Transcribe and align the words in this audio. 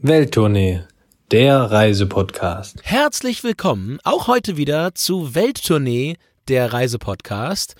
Welttournee, 0.00 0.82
der 1.32 1.58
Reisepodcast. 1.58 2.76
Herzlich 2.84 3.42
willkommen 3.42 3.98
auch 4.04 4.28
heute 4.28 4.56
wieder 4.56 4.94
zu 4.94 5.34
Welttournee, 5.34 6.18
der 6.46 6.72
Reisepodcast. 6.72 7.74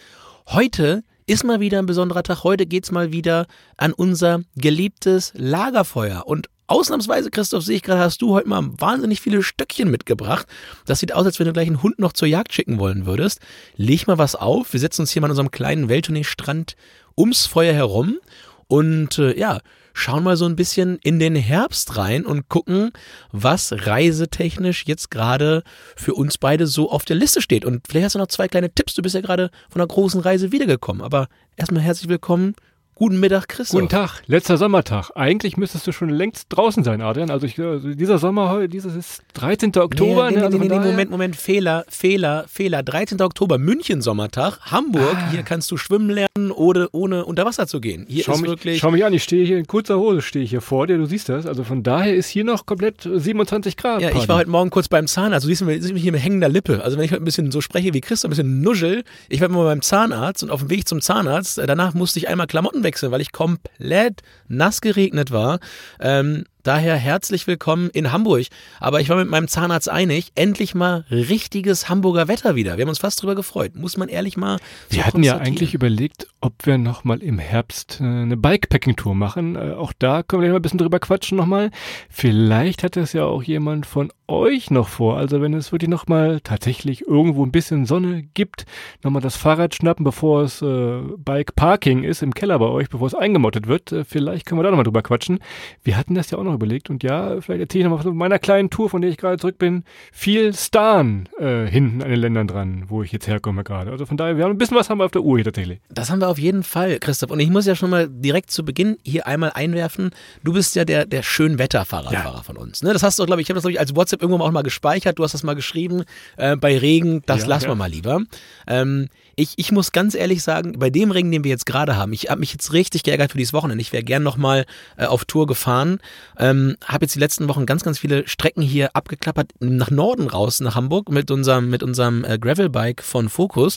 Heute 0.48 1.04
ist 1.26 1.44
mal 1.44 1.60
wieder 1.60 1.78
ein 1.78 1.86
besonderer 1.86 2.24
Tag. 2.24 2.42
Heute 2.42 2.66
geht's 2.66 2.90
mal 2.90 3.12
wieder 3.12 3.46
an 3.76 3.92
unser 3.92 4.40
geliebtes 4.56 5.32
Lagerfeuer. 5.36 6.24
Und 6.26 6.48
ausnahmsweise, 6.66 7.30
Christoph, 7.30 7.62
sehe 7.62 7.76
ich 7.76 7.84
gerade, 7.84 8.00
hast 8.00 8.20
du 8.20 8.34
heute 8.34 8.48
mal 8.48 8.68
wahnsinnig 8.78 9.20
viele 9.20 9.44
Stöckchen 9.44 9.88
mitgebracht. 9.88 10.48
Das 10.86 10.98
sieht 10.98 11.12
aus, 11.12 11.24
als 11.24 11.38
wenn 11.38 11.46
du 11.46 11.52
gleich 11.52 11.68
einen 11.68 11.84
Hund 11.84 12.00
noch 12.00 12.14
zur 12.14 12.26
Jagd 12.26 12.52
schicken 12.52 12.80
wollen 12.80 13.06
würdest. 13.06 13.38
Leg 13.76 14.08
mal 14.08 14.18
was 14.18 14.34
auf. 14.34 14.72
Wir 14.72 14.80
setzen 14.80 15.02
uns 15.02 15.12
hier 15.12 15.22
mal 15.22 15.26
an 15.26 15.32
unserem 15.32 15.52
kleinen 15.52 15.88
Welttournee-Strand 15.88 16.74
ums 17.16 17.46
Feuer 17.46 17.74
herum. 17.74 18.18
Und 18.66 19.20
äh, 19.20 19.38
ja, 19.38 19.60
schauen 19.98 20.22
mal 20.22 20.36
so 20.36 20.44
ein 20.44 20.56
bisschen 20.56 20.98
in 21.02 21.18
den 21.18 21.34
Herbst 21.34 21.96
rein 21.96 22.24
und 22.24 22.48
gucken, 22.48 22.92
was 23.32 23.72
reisetechnisch 23.72 24.84
jetzt 24.86 25.10
gerade 25.10 25.64
für 25.96 26.14
uns 26.14 26.38
beide 26.38 26.66
so 26.66 26.90
auf 26.90 27.04
der 27.04 27.16
Liste 27.16 27.42
steht. 27.42 27.64
Und 27.64 27.86
vielleicht 27.88 28.04
hast 28.04 28.14
du 28.14 28.20
noch 28.20 28.28
zwei 28.28 28.46
kleine 28.46 28.72
Tipps. 28.72 28.94
Du 28.94 29.02
bist 29.02 29.16
ja 29.16 29.20
gerade 29.20 29.50
von 29.68 29.80
einer 29.80 29.88
großen 29.88 30.20
Reise 30.20 30.52
wiedergekommen. 30.52 31.02
Aber 31.02 31.28
erstmal 31.56 31.82
herzlich 31.82 32.08
willkommen 32.08 32.54
Guten 32.98 33.20
Mittag, 33.20 33.46
Christoph. 33.46 33.78
Guten 33.78 33.90
Tag, 33.90 34.22
letzter 34.26 34.56
Sommertag. 34.56 35.12
Eigentlich 35.14 35.56
müsstest 35.56 35.86
du 35.86 35.92
schon 35.92 36.08
längst 36.08 36.46
draußen 36.48 36.82
sein, 36.82 37.00
Adrian. 37.00 37.30
Also, 37.30 37.46
ich, 37.46 37.56
also 37.60 37.94
dieser 37.94 38.18
Sommer 38.18 38.50
heute, 38.50 38.68
dieses 38.68 38.96
ist 38.96 39.22
13. 39.34 39.76
Oktober. 39.76 40.30
Nee, 40.30 40.34
nee, 40.34 40.40
ne? 40.40 40.46
also 40.46 40.58
nee, 40.58 40.66
nee, 40.66 40.78
nee, 40.80 40.84
Moment, 40.84 41.10
Moment, 41.12 41.36
Fehler, 41.36 41.84
Fehler, 41.88 42.46
Fehler. 42.48 42.82
13. 42.82 43.22
Oktober, 43.22 43.56
München 43.56 44.02
Sommertag, 44.02 44.58
Hamburg. 44.62 45.14
Ah. 45.14 45.30
Hier 45.30 45.44
kannst 45.44 45.70
du 45.70 45.76
schwimmen 45.76 46.10
lernen, 46.10 46.50
ohne, 46.50 46.88
ohne 46.90 47.24
unter 47.24 47.44
Wasser 47.44 47.68
zu 47.68 47.80
gehen. 47.80 48.04
Hier 48.08 48.24
Schau 48.24 48.32
ist 48.32 48.40
mich, 48.40 48.50
wirklich. 48.50 48.80
schau 48.80 48.90
mich 48.90 49.04
an, 49.04 49.12
ich 49.12 49.22
stehe 49.22 49.46
hier 49.46 49.58
in 49.58 49.68
kurzer 49.68 49.96
Hose, 49.96 50.20
stehe 50.20 50.44
ich 50.44 50.50
hier 50.50 50.60
vor 50.60 50.88
dir, 50.88 50.98
du 50.98 51.06
siehst 51.06 51.28
das. 51.28 51.46
Also 51.46 51.62
von 51.62 51.84
daher 51.84 52.16
ist 52.16 52.26
hier 52.26 52.42
noch 52.42 52.66
komplett 52.66 53.08
27 53.08 53.76
Grad. 53.76 54.00
ja, 54.00 54.10
ich 54.10 54.28
war 54.28 54.38
heute 54.38 54.50
Morgen 54.50 54.70
kurz 54.70 54.88
beim 54.88 55.06
Zahnarzt. 55.06 55.44
Du 55.44 55.48
siehst 55.48 55.62
mich, 55.62 55.80
siehst 55.82 55.94
mich 55.94 56.02
hier 56.02 56.10
mit 56.10 56.24
hängender 56.24 56.48
Lippe. 56.48 56.82
Also 56.82 56.96
wenn 56.96 57.04
ich 57.04 57.12
heute 57.12 57.22
ein 57.22 57.26
bisschen 57.26 57.52
so 57.52 57.60
spreche 57.60 57.94
wie 57.94 58.00
Christoph, 58.00 58.30
ein 58.30 58.30
bisschen 58.30 58.60
nuschel. 58.60 59.04
Ich 59.28 59.40
war 59.40 59.48
mal 59.48 59.62
beim 59.62 59.82
Zahnarzt 59.82 60.42
und 60.42 60.50
auf 60.50 60.62
dem 60.62 60.70
Weg 60.70 60.88
zum 60.88 61.00
Zahnarzt, 61.00 61.58
äh, 61.58 61.66
danach 61.68 61.94
musste 61.94 62.18
ich 62.18 62.26
einmal 62.26 62.48
Klamotten 62.48 62.82
wechseln, 62.88 63.12
weil 63.12 63.20
ich 63.20 63.32
komplett 63.32 64.22
nass 64.48 64.80
geregnet 64.80 65.30
war. 65.30 65.60
Ähm, 66.00 66.44
daher 66.62 66.96
herzlich 66.96 67.46
willkommen 67.46 67.90
in 67.90 68.12
Hamburg. 68.12 68.46
Aber 68.80 69.02
ich 69.02 69.10
war 69.10 69.16
mit 69.18 69.28
meinem 69.28 69.46
Zahnarzt 69.46 69.90
einig, 69.90 70.32
endlich 70.36 70.74
mal 70.74 71.04
richtiges 71.10 71.90
Hamburger 71.90 72.28
Wetter 72.28 72.54
wieder. 72.54 72.78
Wir 72.78 72.82
haben 72.82 72.88
uns 72.88 72.98
fast 72.98 73.20
drüber 73.20 73.34
gefreut. 73.34 73.76
Muss 73.76 73.98
man 73.98 74.08
ehrlich 74.08 74.38
mal 74.38 74.56
so 74.88 74.96
Wir 74.96 75.06
hatten 75.06 75.22
ja 75.22 75.36
eigentlich 75.36 75.74
überlegt, 75.74 76.28
ob 76.40 76.54
wir 76.64 76.78
nochmal 76.78 77.22
im 77.22 77.38
Herbst 77.38 77.98
äh, 78.00 78.04
eine 78.04 78.38
Bikepacking-Tour 78.38 79.14
machen. 79.14 79.56
Äh, 79.56 79.72
auch 79.72 79.92
da 79.98 80.22
können 80.22 80.42
wir 80.42 80.48
mal 80.48 80.56
ein 80.56 80.62
bisschen 80.62 80.78
drüber 80.78 80.98
quatschen 80.98 81.36
nochmal. 81.36 81.70
Vielleicht 82.08 82.82
hat 82.82 82.96
das 82.96 83.12
ja 83.12 83.24
auch 83.24 83.42
jemand 83.42 83.84
von 83.84 84.10
euch 84.28 84.70
noch 84.70 84.88
vor. 84.88 85.16
Also 85.16 85.40
wenn 85.40 85.54
es 85.54 85.72
wirklich 85.72 85.88
nochmal 85.88 86.40
tatsächlich 86.40 87.06
irgendwo 87.06 87.44
ein 87.44 87.50
bisschen 87.50 87.86
Sonne 87.86 88.22
gibt, 88.34 88.66
nochmal 89.02 89.22
das 89.22 89.36
Fahrrad 89.36 89.74
schnappen, 89.74 90.04
bevor 90.04 90.42
es 90.42 90.62
äh, 90.62 91.00
Bike-Parking 91.16 92.04
ist 92.04 92.22
im 92.22 92.34
Keller 92.34 92.58
bei 92.58 92.66
euch, 92.66 92.88
bevor 92.88 93.06
es 93.06 93.14
eingemottet 93.14 93.66
wird. 93.66 93.92
Äh, 93.92 94.04
vielleicht 94.04 94.46
können 94.46 94.58
wir 94.58 94.64
da 94.64 94.70
nochmal 94.70 94.84
drüber 94.84 95.02
quatschen. 95.02 95.38
Wir 95.82 95.96
hatten 95.96 96.14
das 96.14 96.30
ja 96.30 96.38
auch 96.38 96.44
noch 96.44 96.54
überlegt 96.54 96.90
und 96.90 97.02
ja, 97.02 97.40
vielleicht 97.40 97.62
erzähle 97.62 97.84
ich 97.84 97.90
nochmal 97.90 98.02
von 98.02 98.16
meiner 98.16 98.38
kleinen 98.38 98.70
Tour, 98.70 98.90
von 98.90 99.00
der 99.00 99.10
ich 99.10 99.16
gerade 99.16 99.38
zurück 99.38 99.58
bin. 99.58 99.84
Viel 100.12 100.52
Stan 100.52 101.28
äh, 101.38 101.66
hinten 101.66 102.02
an 102.02 102.10
den 102.10 102.20
Ländern 102.20 102.46
dran, 102.46 102.84
wo 102.88 103.02
ich 103.02 103.12
jetzt 103.12 103.26
herkomme 103.26 103.64
gerade. 103.64 103.90
Also 103.90 104.06
von 104.06 104.16
daher, 104.16 104.36
wir 104.36 104.44
haben 104.44 104.52
ein 104.52 104.58
bisschen 104.58 104.76
was 104.76 104.90
haben 104.90 104.98
wir 104.98 105.04
auf 105.06 105.10
der 105.10 105.22
Uhr 105.22 105.38
hier 105.38 105.44
tatsächlich. 105.44 105.80
Das 105.88 106.10
haben 106.10 106.20
wir 106.20 106.28
auf 106.28 106.38
jeden 106.38 106.62
Fall, 106.62 106.98
Christoph. 106.98 107.30
Und 107.30 107.40
ich 107.40 107.48
muss 107.48 107.66
ja 107.66 107.74
schon 107.74 107.90
mal 107.90 108.08
direkt 108.08 108.50
zu 108.50 108.64
Beginn 108.64 108.98
hier 109.02 109.26
einmal 109.26 109.52
einwerfen. 109.54 110.10
Du 110.44 110.52
bist 110.52 110.76
ja 110.76 110.84
der, 110.84 111.06
der 111.06 111.22
Schönwetterfahrradfahrer 111.22 112.42
von 112.42 112.56
uns. 112.56 112.82
Ne? 112.82 112.92
Das 112.92 113.02
hast 113.02 113.18
du, 113.18 113.24
glaube 113.24 113.40
ich, 113.40 113.46
ich 113.46 113.50
habe 113.50 113.56
das, 113.56 113.62
glaube 113.62 113.72
ich, 113.72 113.80
als 113.80 113.96
WhatsApp 113.96 114.17
irgendwann 114.20 114.42
auch 114.42 114.50
mal 114.50 114.62
gespeichert. 114.62 115.18
Du 115.18 115.24
hast 115.24 115.32
das 115.32 115.42
mal 115.42 115.54
geschrieben. 115.54 116.04
Äh, 116.36 116.56
bei 116.56 116.76
Regen, 116.78 117.22
das 117.26 117.42
Ja, 117.42 117.48
lassen 117.48 117.64
ja. 117.64 117.70
wir 117.70 117.76
mal 117.76 117.90
lieber. 117.90 118.22
Ähm, 118.66 119.08
ich, 119.38 119.54
ich 119.56 119.70
muss 119.70 119.92
ganz 119.92 120.16
ehrlich 120.16 120.42
sagen, 120.42 120.72
bei 120.80 120.90
dem 120.90 121.12
Regen, 121.12 121.30
den 121.30 121.44
wir 121.44 121.50
jetzt 121.50 121.64
gerade 121.64 121.96
haben, 121.96 122.12
ich 122.12 122.28
habe 122.28 122.40
mich 122.40 122.52
jetzt 122.52 122.72
richtig 122.72 123.04
geärgert 123.04 123.30
für 123.30 123.38
dieses 123.38 123.52
Wochenende. 123.52 123.80
Ich 123.80 123.92
wäre 123.92 124.02
gern 124.02 124.24
nochmal 124.24 124.66
äh, 124.96 125.04
auf 125.04 125.24
Tour 125.24 125.46
gefahren. 125.46 126.00
Ähm, 126.38 126.76
habe 126.84 127.04
jetzt 127.04 127.14
die 127.14 127.20
letzten 127.20 127.48
Wochen 127.48 127.64
ganz, 127.64 127.84
ganz 127.84 128.00
viele 128.00 128.26
Strecken 128.26 128.62
hier 128.62 128.96
abgeklappert, 128.96 129.52
nach 129.60 129.92
Norden 129.92 130.26
raus, 130.26 130.58
nach 130.58 130.74
Hamburg, 130.74 131.10
mit 131.10 131.30
unserem, 131.30 131.70
mit 131.70 131.84
unserem 131.84 132.24
äh, 132.24 132.36
Gravelbike 132.36 133.00
von 133.00 133.28
Focus 133.28 133.76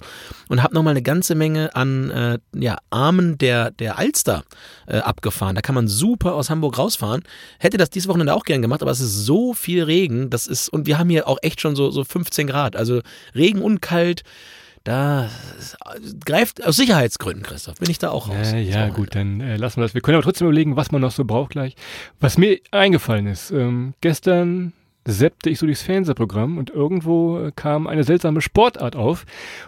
und 0.49 0.63
habe 0.63 0.73
nochmal 0.73 0.91
eine 0.91 1.03
ganze 1.03 1.35
Menge 1.35 1.75
an 1.75 2.09
äh, 2.09 2.39
ja, 2.55 2.79
Armen 2.89 3.37
der, 3.37 3.69
der 3.69 3.99
Alster 3.99 4.43
äh, 4.87 4.97
abgefahren. 4.97 5.53
Da 5.53 5.61
kann 5.61 5.75
man 5.75 5.87
super 5.87 6.33
aus 6.33 6.49
Hamburg 6.49 6.79
rausfahren. 6.79 7.21
Hätte 7.59 7.77
das 7.77 7.91
dieses 7.91 8.07
Wochenende 8.07 8.33
auch 8.33 8.45
gern 8.45 8.63
gemacht, 8.63 8.81
aber 8.81 8.89
es 8.89 8.99
ist 8.99 9.25
so 9.25 9.53
viel 9.53 9.83
Regen. 9.83 10.30
Das 10.31 10.47
ist, 10.47 10.69
und 10.69 10.87
wir 10.87 10.97
haben 10.97 11.09
hier 11.09 11.27
auch 11.27 11.37
echt 11.41 11.61
schon 11.61 11.75
so, 11.75 11.91
so 11.91 12.03
15 12.03 12.47
Grad. 12.47 12.75
Also 12.75 13.01
Regen 13.35 13.61
und 13.61 13.81
kalt. 13.81 14.23
Da 14.83 15.29
greift 16.25 16.65
aus 16.65 16.75
Sicherheitsgründen, 16.75 17.43
Christoph, 17.43 17.75
bin 17.75 17.91
ich 17.91 17.99
da 17.99 18.09
auch 18.09 18.29
raus. 18.29 18.51
Äh, 18.51 18.61
ja, 18.61 18.89
gut, 18.89 19.13
dann 19.13 19.39
äh, 19.39 19.55
lassen 19.55 19.77
wir 19.77 19.83
das. 19.83 19.93
Wir 19.93 20.01
können 20.01 20.15
aber 20.15 20.23
trotzdem 20.23 20.47
überlegen, 20.47 20.75
was 20.75 20.91
man 20.91 21.01
noch 21.01 21.11
so 21.11 21.23
braucht 21.23 21.51
gleich. 21.51 21.75
Was 22.19 22.39
mir 22.39 22.59
eingefallen 22.71 23.27
ist, 23.27 23.51
ähm, 23.51 23.93
gestern 24.01 24.73
seppte 25.05 25.49
ich 25.49 25.59
so 25.59 25.65
durchs 25.65 25.81
Fernsehprogramm 25.81 26.57
und 26.57 26.69
irgendwo 26.69 27.39
äh, 27.39 27.51
kam 27.55 27.87
eine 27.87 28.03
seltsame 28.03 28.41
Sportart 28.41 28.95
auf. 28.95 29.25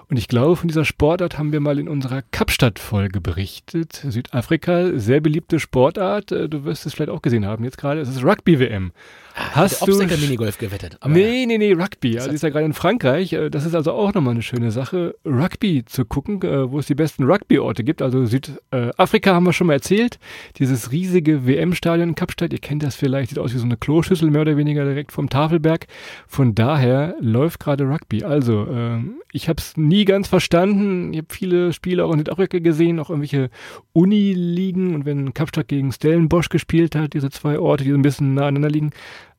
Und 0.09 0.17
ich 0.17 0.27
glaube, 0.27 0.55
von 0.55 0.67
dieser 0.67 0.85
Sportart 0.85 1.37
haben 1.37 1.51
wir 1.51 1.59
mal 1.59 1.79
in 1.79 1.87
unserer 1.89 2.21
Kapstadt-Folge 2.31 3.19
berichtet. 3.19 3.93
Südafrika, 4.07 4.91
sehr 4.97 5.21
beliebte 5.21 5.59
Sportart. 5.59 6.31
Äh, 6.31 6.49
du 6.49 6.65
wirst 6.65 6.85
es 6.85 6.93
vielleicht 6.93 7.09
auch 7.09 7.21
gesehen 7.21 7.45
haben 7.45 7.63
jetzt 7.63 7.77
gerade. 7.77 8.01
Es 8.01 8.09
ist 8.09 8.23
Rugby-WM. 8.23 8.91
Hast 9.35 9.81
der 9.81 9.87
du 9.87 9.93
Obstacke 9.93 10.21
Minigolf 10.21 10.59
gewettet. 10.59 10.97
Aber 10.99 11.11
nee, 11.11 11.45
nee, 11.47 11.57
nee, 11.57 11.73
Rugby. 11.73 12.19
Also 12.19 12.29
ist 12.29 12.43
ja 12.43 12.49
gerade 12.49 12.65
in 12.65 12.73
Frankreich. 12.73 13.33
Äh, 13.33 13.49
Das 13.49 13.65
ist 13.65 13.73
also 13.73 13.93
auch 13.93 14.13
nochmal 14.13 14.35
eine 14.35 14.43
schöne 14.43 14.69
Sache, 14.69 15.15
Rugby 15.25 15.83
zu 15.85 16.05
gucken, 16.05 16.43
wo 16.43 16.77
es 16.77 16.85
die 16.85 16.95
besten 16.95 17.23
Rugby-Orte 17.23 17.83
gibt. 17.83 18.01
Also 18.03 18.25
Südafrika 18.25 19.33
haben 19.33 19.45
wir 19.45 19.53
schon 19.53 19.67
mal 19.67 19.73
erzählt. 19.73 20.19
Dieses 20.59 20.91
riesige 20.91 21.47
WM-Stadion 21.47 22.09
in 22.09 22.15
Kapstadt, 22.15 22.53
ihr 22.53 22.59
kennt 22.59 22.83
das 22.83 22.95
vielleicht, 22.95 23.29
sieht 23.29 23.39
aus 23.39 23.53
wie 23.53 23.57
so 23.57 23.65
eine 23.65 23.77
Kloschüssel, 23.77 24.29
mehr 24.29 24.41
oder 24.41 24.57
weniger 24.57 24.83
direkt 24.85 25.11
vom 25.11 25.22
Tafelberg. 25.29 25.87
Von 26.27 26.55
daher 26.55 27.15
läuft 27.19 27.59
gerade 27.59 27.85
Rugby. 27.85 28.23
Also, 28.23 28.67
ähm, 28.69 29.21
ich 29.31 29.49
habe 29.49 29.59
es 29.59 29.77
nie 29.77 30.05
ganz 30.05 30.27
verstanden. 30.27 31.13
Ich 31.13 31.19
habe 31.19 31.27
viele 31.31 31.73
Spiele 31.73 32.05
auch 32.05 32.11
in 32.11 32.19
Südafrika 32.19 32.59
gesehen, 32.59 32.99
auch 32.99 33.09
irgendwelche 33.09 33.49
Uni-Ligen. 33.93 34.95
Und 34.95 35.05
wenn 35.05 35.33
Kapstadt 35.33 35.67
gegen 35.67 35.91
Stellenbosch 35.91 36.49
gespielt 36.49 36.95
hat, 36.95 37.13
diese 37.13 37.29
zwei 37.29 37.59
Orte, 37.59 37.83
die 37.83 37.91
so 37.91 37.97
ein 37.97 38.01
bisschen 38.03 38.33
nah 38.33 38.43
aneinander 38.43 38.69
liegen, 38.69 38.91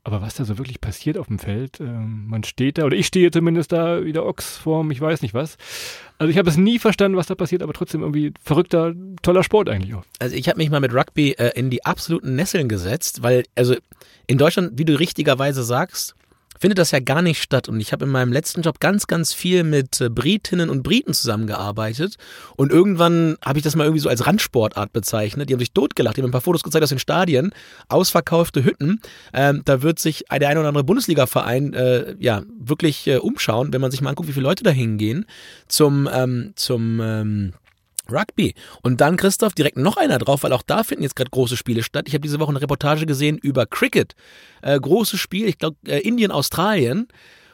aber 0.05 0.21
was 0.21 0.35
da 0.35 0.45
so 0.45 0.59
wirklich 0.59 0.83
passiert 0.83 1.17
auf 1.17 1.29
dem 1.29 1.39
Feld, 1.39 1.81
ähm, 1.81 2.27
man 2.29 2.45
steht 2.45 2.77
da, 2.77 2.85
oder 2.85 2.97
ich 2.97 3.07
stehe 3.07 3.31
zumindest 3.31 3.73
da 3.73 4.05
wie 4.05 4.13
der 4.13 4.27
Ochs 4.27 4.59
vorm, 4.59 4.91
ich 4.91 5.01
weiß 5.01 5.23
nicht 5.23 5.33
was. 5.33 5.57
Also 6.19 6.31
ich 6.31 6.37
habe 6.37 6.49
es 6.49 6.59
nie 6.59 6.79
verstanden, 6.79 7.17
was 7.17 7.27
da 7.27 7.35
passiert, 7.35 7.63
aber 7.63 7.73
trotzdem 7.73 8.03
irgendwie 8.03 8.33
verrückter, 8.43 8.93
toller 9.23 9.43
Sport 9.43 9.71
eigentlich 9.71 9.95
auch. 9.95 10.05
Also 10.19 10.37
ich 10.37 10.49
habe 10.49 10.59
mich 10.59 10.71
mal 10.71 10.81
mit 10.81 10.93
Rugby 10.93 11.33
äh, 11.33 11.59
in 11.59 11.71
die 11.71 11.87
absoluten 11.87 12.37
Nesseln 12.37 12.69
gesetzt, 12.69 13.23
weil 13.23 13.45
also 13.55 13.77
in 14.27 14.37
Deutschland, 14.37 14.73
wie 14.79 14.85
du 14.85 14.99
richtigerweise 14.99 15.65
sagst, 15.65 16.15
findet 16.65 16.79
das 16.79 16.93
ja 16.93 17.01
gar 17.01 17.21
nicht 17.21 17.43
statt. 17.43 17.69
Und 17.69 17.79
ich 17.79 17.93
habe 17.93 18.07
in 18.07 18.11
meinem 18.11 18.33
letzten 18.33 18.63
Job 18.63 18.81
ganz, 18.81 19.07
ganz 19.07 19.35
viel 19.35 19.65
mit 19.65 20.01
äh, 20.01 20.09
Britinnen 20.09 20.71
und 20.71 20.83
Briten 20.83 21.13
zusammengearbeitet. 21.13 22.17
Und 22.57 22.73
irgendwann 22.73 23.37
habe 23.45 23.59
ich 23.59 23.63
das 23.63 23.77
mal 23.77 23.85
irgendwie 23.85 24.01
so 24.01 24.09
als 24.09 24.27
Randsportart 24.27 24.91
bezeichnet. 24.91 25.51
Die 25.51 25.53
haben 25.53 25.61
sich 25.61 25.73
totgelacht. 25.73 26.17
Die 26.17 26.23
haben 26.23 26.31
ein 26.31 26.33
paar 26.33 26.41
Fotos 26.41 26.63
gezeigt 26.63 26.83
aus 26.83 26.89
den 26.89 26.99
Stadien, 26.99 27.53
ausverkaufte 27.89 28.65
Hütten. 28.65 29.03
Ähm, 29.35 29.61
da 29.67 29.83
wird 29.83 29.99
sich 29.99 30.25
der 30.33 30.49
eine 30.49 30.61
oder 30.61 30.71
andere 30.71 30.85
Bundesliga-Verein 30.85 31.75
äh, 31.75 32.15
ja 32.19 32.45
wirklich 32.59 33.07
äh, 33.09 33.19
umschauen, 33.19 33.75
wenn 33.75 33.83
man 33.83 33.91
sich 33.91 34.01
mal 34.01 34.09
anguckt, 34.09 34.31
wie 34.31 34.33
viele 34.33 34.45
Leute 34.45 34.65
da 34.65 34.71
hingehen 34.71 35.27
zum, 35.69 36.09
ähm, 36.11 36.55
zum 36.57 36.99
ähm, 37.03 37.53
Rugby. 38.11 38.55
Und 38.83 39.01
dann, 39.01 39.17
Christoph, 39.17 39.55
direkt 39.55 39.77
noch 39.77 39.97
einer 39.97 40.19
drauf, 40.19 40.43
weil 40.43 40.53
auch 40.53 40.63
da 40.63 40.85
finden 40.85 41.03
jetzt 41.03 41.17
gerade 41.17 41.31
große 41.31 41.57
Spiele 41.57 41.83
statt. 41.83 42.07
Ich 42.09 42.15
habe 42.15 42.23
diese 42.23 42.41
Woche 42.41 42.51
eine 42.51 42.61
Reportage 42.61 43.07
gesehen 43.07 43.39
über 43.39 43.67
Cricket. 43.67 44.15
Äh, 44.63 44.79
großes 44.79 45.21
Spiel, 45.21 45.49
ich 45.49 45.59
glaube 45.59 45.77
äh, 45.87 46.01
Indien, 46.01 46.31
Australien. 46.31 47.09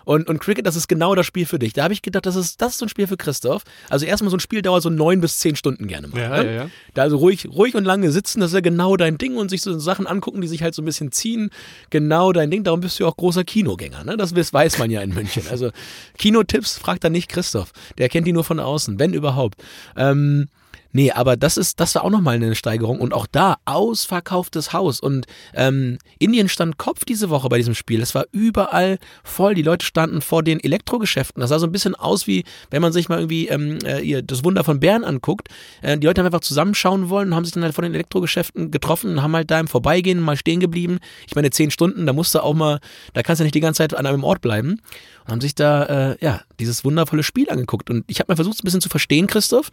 Und, 0.05 0.29
und 0.29 0.41
Cricket, 0.41 0.67
das 0.67 0.77
ist 0.77 0.89
genau 0.89 1.15
das 1.15 1.27
Spiel 1.27 1.47
für 1.47 1.59
dich. 1.59 1.73
Da 1.73 1.85
habe 1.85 1.93
ich 1.93 2.03
gedacht, 2.03 2.27
das 2.27 2.37
ist, 2.37 2.61
das 2.61 2.73
ist 2.73 2.79
so 2.79 2.87
ein 2.87 2.89
Spiel 2.89 3.07
für 3.07 3.17
Christoph. 3.17 3.63
Also 3.89 4.07
erstmal 4.07 4.31
so 4.31 4.37
ein 4.37 4.41
Spiel 4.41 4.63
dauert 4.63 4.83
so 4.83 4.91
neun 4.91 5.21
bis 5.21 5.39
zehn 5.39 5.57
Stunden 5.57 5.87
gerne 5.87 6.09
mal. 6.09 6.21
Ja, 6.21 6.29
ne? 6.43 6.47
ja, 6.47 6.53
ja. 6.53 6.71
Da 6.95 7.03
also 7.03 7.19
ruhig, 7.19 7.49
ruhig 7.49 7.75
und 7.75 7.85
lange 7.85 8.11
sitzen, 8.11 8.41
das 8.41 8.51
ist 8.51 8.55
ja 8.55 8.61
genau 8.61 8.97
dein 8.97 9.19
Ding 9.19 9.37
und 9.37 9.51
sich 9.51 9.63
so 9.63 9.79
Sachen 9.79 10.07
angucken, 10.07 10.41
die 10.41 10.49
sich 10.49 10.63
halt 10.63 10.75
so 10.75 10.83
ein 10.83 10.87
bisschen 10.87 11.13
ziehen. 11.13 11.51
Genau 11.91 12.33
dein 12.33 12.51
Ding. 12.51 12.65
Darum 12.65 12.81
bist 12.81 12.99
du 12.99 13.05
ja 13.05 13.11
auch 13.11 13.17
großer 13.17 13.45
Kinogänger. 13.45 14.05
Ne? 14.05 14.17
Das 14.17 14.35
weiß- 14.35 14.79
man 14.79 14.91
ja 14.91 15.03
in 15.03 15.13
München. 15.15 15.43
Also 15.51 15.71
Kinotipps 16.19 16.79
fragt 16.79 17.05
dann 17.05 17.13
nicht 17.13 17.29
Christoph. 17.29 17.73
Der 17.99 18.09
kennt 18.09 18.27
die 18.27 18.33
nur 18.33 18.45
von 18.45 18.61
außen, 18.61 18.99
wenn 18.99 19.13
überhaupt. 19.13 19.63
Ähm, 19.97 20.49
Nee, 20.93 21.13
aber 21.13 21.37
das 21.37 21.57
ist, 21.57 21.79
das 21.81 21.95
war 21.95 22.05
auch 22.05 22.11
nochmal 22.11 22.37
eine 22.37 22.55
Steigerung 22.55 23.01
und 23.01 23.15
auch 23.15 23.27
da 23.27 23.59
ausverkauftes 23.65 24.73
Haus 24.73 25.01
und 25.01 25.27
ähm, 25.55 25.99
Indien 26.19 26.49
stand 26.49 26.79
Kopf 26.79 27.05
diese 27.05 27.31
Woche 27.31 27.49
bei 27.49 27.59
diesem 27.59 27.75
Spiel. 27.75 28.03
Es 28.03 28.15
war 28.15 28.25
überall 28.33 28.99
voll. 29.23 29.55
Die 29.55 29.63
Leute 29.63 29.87
standen 29.87 30.21
vor 30.21 30.43
den 30.43 30.59
Elektrogeschäften. 30.59 31.41
Das 31.41 31.51
sah 31.51 31.59
so 31.59 31.67
ein 31.67 31.73
bisschen 31.73 31.95
aus 31.95 32.27
wie, 32.27 32.45
wenn 32.71 32.83
man 32.83 32.93
sich 32.93 33.09
mal 33.09 33.19
irgendwie 33.19 33.49
ähm, 33.49 33.79
äh, 33.85 34.23
das 34.23 34.45
Wunder 34.45 34.65
von 34.65 34.81
Bern 34.81 35.05
anguckt. 35.05 35.49
Äh, 35.83 35.99
die 35.99 36.07
Leute 36.07 36.21
haben 36.21 36.27
einfach 36.27 36.41
zusammenschauen 36.41 37.09
wollen 37.09 37.29
und 37.29 37.35
haben 37.37 37.45
sich 37.45 37.55
dann 37.55 37.63
halt 37.63 37.75
vor 37.75 37.83
den 37.83 37.95
Elektrogeschäften 37.95 38.71
getroffen 38.71 39.13
und 39.13 39.23
haben 39.23 39.35
halt 39.35 39.51
da 39.51 39.61
im 39.61 39.69
Vorbeigehen 39.69 40.21
mal 40.21 40.37
stehen 40.37 40.61
geblieben. 40.61 40.99
Ich 41.27 41.37
meine, 41.37 41.51
zehn 41.51 41.71
Stunden, 41.71 42.07
da 42.07 42.13
musst 42.13 42.35
du 42.35 42.41
auch 42.41 42.55
mal, 42.55 42.81
da 43.13 43.23
kannst 43.23 43.41
du 43.41 43.45
nicht 43.45 43.55
die 43.55 43.61
ganze 43.61 43.79
Zeit 43.79 43.95
an 43.95 44.07
einem 44.07 44.25
Ort 44.25 44.41
bleiben 44.41 44.81
und 45.25 45.31
haben 45.31 45.41
sich 45.41 45.55
da 45.55 46.11
äh, 46.13 46.17
ja 46.21 46.41
dieses 46.59 46.85
wundervolle 46.85 47.23
Spiel 47.23 47.49
angeguckt. 47.49 47.91
Und 47.91 48.05
ich 48.09 48.19
habe 48.19 48.33
mal 48.33 48.37
versucht, 48.37 48.57
es 48.57 48.63
ein 48.63 48.65
bisschen 48.65 48.81
zu 48.81 48.89
verstehen, 48.89 49.27
Christoph. 49.27 49.71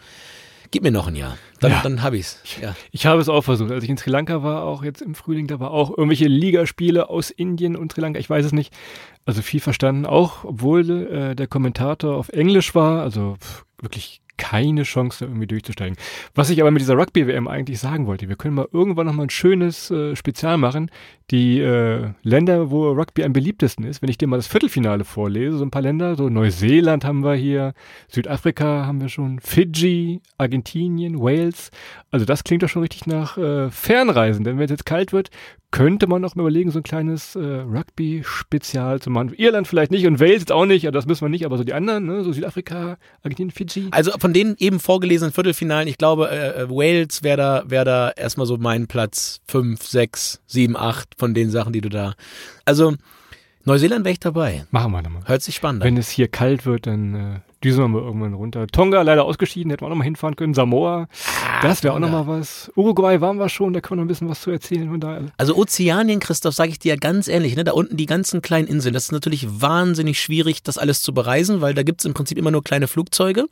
Gib 0.72 0.84
mir 0.84 0.92
noch 0.92 1.08
ein 1.08 1.16
Jahr. 1.16 1.38
Dann, 1.60 1.72
Ja. 1.72 1.80
dann 1.82 2.02
habe 2.04 2.18
ich's. 2.18 2.42
Ja. 2.62 2.76
Ich 2.92 3.06
habe 3.06 3.22
es 3.22 3.30
auch 3.30 3.42
versucht. 3.44 3.72
Als 3.72 3.84
ich 3.84 3.90
in 3.90 3.98
Sri 3.98 4.10
Lanka 4.12 4.44
war, 4.44 4.64
auch 4.64 4.84
jetzt 4.84 5.02
im 5.02 5.16
Frühling, 5.16 5.48
da 5.48 5.60
war 5.60 5.72
auch 5.72 5.90
irgendwelche 5.90 6.28
Ligaspiele 6.28 7.10
aus 7.10 7.30
Indien 7.32 7.76
und 7.76 7.92
Sri 7.94 8.02
Lanka. 8.02 8.20
Ich 8.20 8.30
weiß 8.30 8.46
es 8.46 8.52
nicht. 8.52 8.74
Also 9.26 9.42
viel 9.42 9.60
verstanden, 9.60 10.06
auch 10.06 10.44
obwohl 10.44 10.90
äh, 11.12 11.36
der 11.36 11.48
Kommentator 11.48 12.16
auf 12.16 12.30
Englisch 12.30 12.76
war. 12.76 13.02
Also 13.02 13.36
pff, 13.42 13.66
wirklich 13.82 14.22
keine 14.38 14.84
Chance, 14.84 15.18
da 15.22 15.26
irgendwie 15.32 15.48
durchzusteigen. 15.48 15.98
Was 16.36 16.52
ich 16.52 16.62
aber 16.62 16.70
mit 16.70 16.82
dieser 16.82 16.96
Rugby-WM 16.96 17.48
eigentlich 17.48 17.80
sagen 17.80 18.06
wollte, 18.06 18.30
wir 18.30 18.36
können 18.36 18.54
mal 18.54 18.68
irgendwann 18.72 19.08
nochmal 19.08 19.26
ein 19.26 19.30
schönes 19.32 19.90
äh, 19.90 20.16
Spezial 20.16 20.58
machen. 20.58 20.92
Die 21.30 21.60
äh, 21.60 22.12
Länder, 22.24 22.72
wo 22.72 22.90
Rugby 22.92 23.26
am 23.26 23.34
beliebtesten 23.34 23.84
ist, 23.84 24.02
wenn 24.02 24.10
ich 24.10 24.18
dir 24.18 24.28
mal 24.28 24.38
das 24.38 24.48
Viertelfinale 24.48 25.04
vorlese, 25.04 25.58
so 25.58 25.66
ein 25.66 25.72
paar 25.72 25.82
Länder, 25.82 26.16
so 26.16 26.30
Neuseeland 26.30 27.04
haben 27.04 27.22
wir 27.26 27.36
hier, 27.36 27.74
Südafrika 28.08 28.86
haben 28.86 29.02
wir 29.02 29.10
schon, 29.10 29.42
Fidschi, 29.42 30.22
Argentinien, 30.38 31.20
Wales. 31.20 31.70
Also 32.12 32.26
das 32.26 32.46
klingt 32.46 32.64
doch 32.64 32.70
schon 32.70 32.82
richtig 32.82 33.08
nach 33.08 33.38
äh, 33.38 33.70
Fernreisen, 33.70 34.46
denn 34.46 34.58
wenn 34.58 34.66
es 34.66 34.72
jetzt 34.72 34.86
kalt 34.86 35.12
wird, 35.12 35.30
könnte 35.72 36.08
man 36.08 36.24
auch 36.24 36.36
mal 36.36 36.44
überlegen, 36.44 36.72
so 36.72 36.80
ein 36.80 36.84
kleines 36.84 37.36
äh, 37.36 37.40
Rugby-Spezial 37.40 39.02
zu 39.02 39.10
machen. 39.10 39.34
Irland 39.36 39.68
vielleicht 39.68 39.92
nicht 39.92 40.08
und 40.08 40.20
Wales 40.20 40.40
jetzt 40.40 40.52
auch 40.52 40.66
nicht, 40.66 40.86
das 40.96 41.06
müssen 41.06 41.26
wir 41.26 41.30
nicht, 41.30 41.46
aber 41.46 41.58
so 41.58 41.64
die 41.64 41.74
anderen, 41.74 42.06
ne? 42.06 42.24
so 42.24 42.32
Südafrika, 42.32 42.98
Argentinien, 43.22 43.52
Fidschi. 43.52 43.88
Also 43.92 44.12
von 44.18 44.32
den 44.32 44.56
eben 44.60 44.80
vorgelesenen 44.80 45.34
Viertelfinalen, 45.34 45.90
ich 45.90 45.98
glaube, 45.98 46.30
äh, 46.32 46.62
äh, 46.62 46.70
Wales 46.70 47.22
wäre 47.22 47.38
da, 47.38 47.64
wär 47.68 47.84
da 47.84 48.12
erstmal 48.12 48.48
so 48.48 48.58
mein 48.58 48.88
Platz 48.88 49.42
5, 49.48 49.84
6, 49.84 50.42
7, 50.46 50.78
8 50.78 51.17
von 51.18 51.34
den 51.34 51.50
Sachen, 51.50 51.74
die 51.74 51.82
du 51.82 51.90
da. 51.90 52.14
Also 52.66 52.94
Neuseeland 53.66 54.06
wäre 54.06 54.14
ich 54.14 54.20
dabei. 54.20 54.66
Machen 54.72 54.92
wir 54.94 55.02
nochmal. 55.02 55.24
Hört 55.26 55.42
sich 55.42 55.56
spannend 55.56 55.82
an. 55.82 55.88
Wenn 55.88 55.98
es 55.98 56.10
hier 56.10 56.30
kalt 56.30 56.66
wird, 56.66 56.88
dann 56.88 57.16
äh, 57.16 57.40
düsen 57.62 57.84
wir 57.84 57.88
mal 57.90 58.02
irgendwann 58.02 58.34
runter. 58.34 58.66
Tonga 58.68 59.02
leider 59.02 59.26
ausgeschieden, 59.26 59.72
hätten 59.72 59.82
wir 59.82 59.88
auch 59.88 59.90
nochmal 59.90 60.06
hinfahren 60.06 60.38
können. 60.38 60.54
Samoa, 60.54 61.10
das 61.62 61.84
wäre 61.84 61.94
auch 61.94 62.00
nochmal 62.00 62.28
was. 62.28 62.72
Uruguay 62.78 63.20
waren 63.20 63.38
wir 63.40 63.50
schon, 63.50 63.74
da 63.74 63.82
können 63.82 64.00
wir 64.00 64.04
noch 64.04 64.06
ein 64.06 64.08
bisschen 64.08 64.30
was 64.30 64.42
zu 64.42 64.52
erzählen. 64.52 64.90
Von 64.90 65.02
daher. 65.02 65.26
Also 65.36 65.58
Ozeanien, 65.58 66.22
Christoph, 66.22 66.56
sage 66.56 66.70
ich 66.70 66.80
dir 66.80 66.94
ja 66.94 66.96
ganz 66.96 67.28
ehrlich, 67.28 67.58
ne? 67.58 67.66
da 67.66 67.74
unten 67.74 67.98
die 67.98 68.06
ganzen 68.06 68.42
kleinen 68.42 68.68
Inseln, 68.68 68.94
das 68.94 69.06
ist 69.06 69.12
natürlich 69.12 69.46
wahnsinnig 69.62 70.22
schwierig, 70.22 70.64
das 70.64 70.78
alles 70.78 71.02
zu 71.02 71.14
bereisen, 71.14 71.60
weil 71.60 71.74
da 71.74 71.84
gibt's 71.84 72.06
im 72.06 72.14
Prinzip 72.14 72.38
immer 72.38 72.52
nur 72.52 72.64
kleine 72.64 72.88
Flugzeuge. 72.88 73.48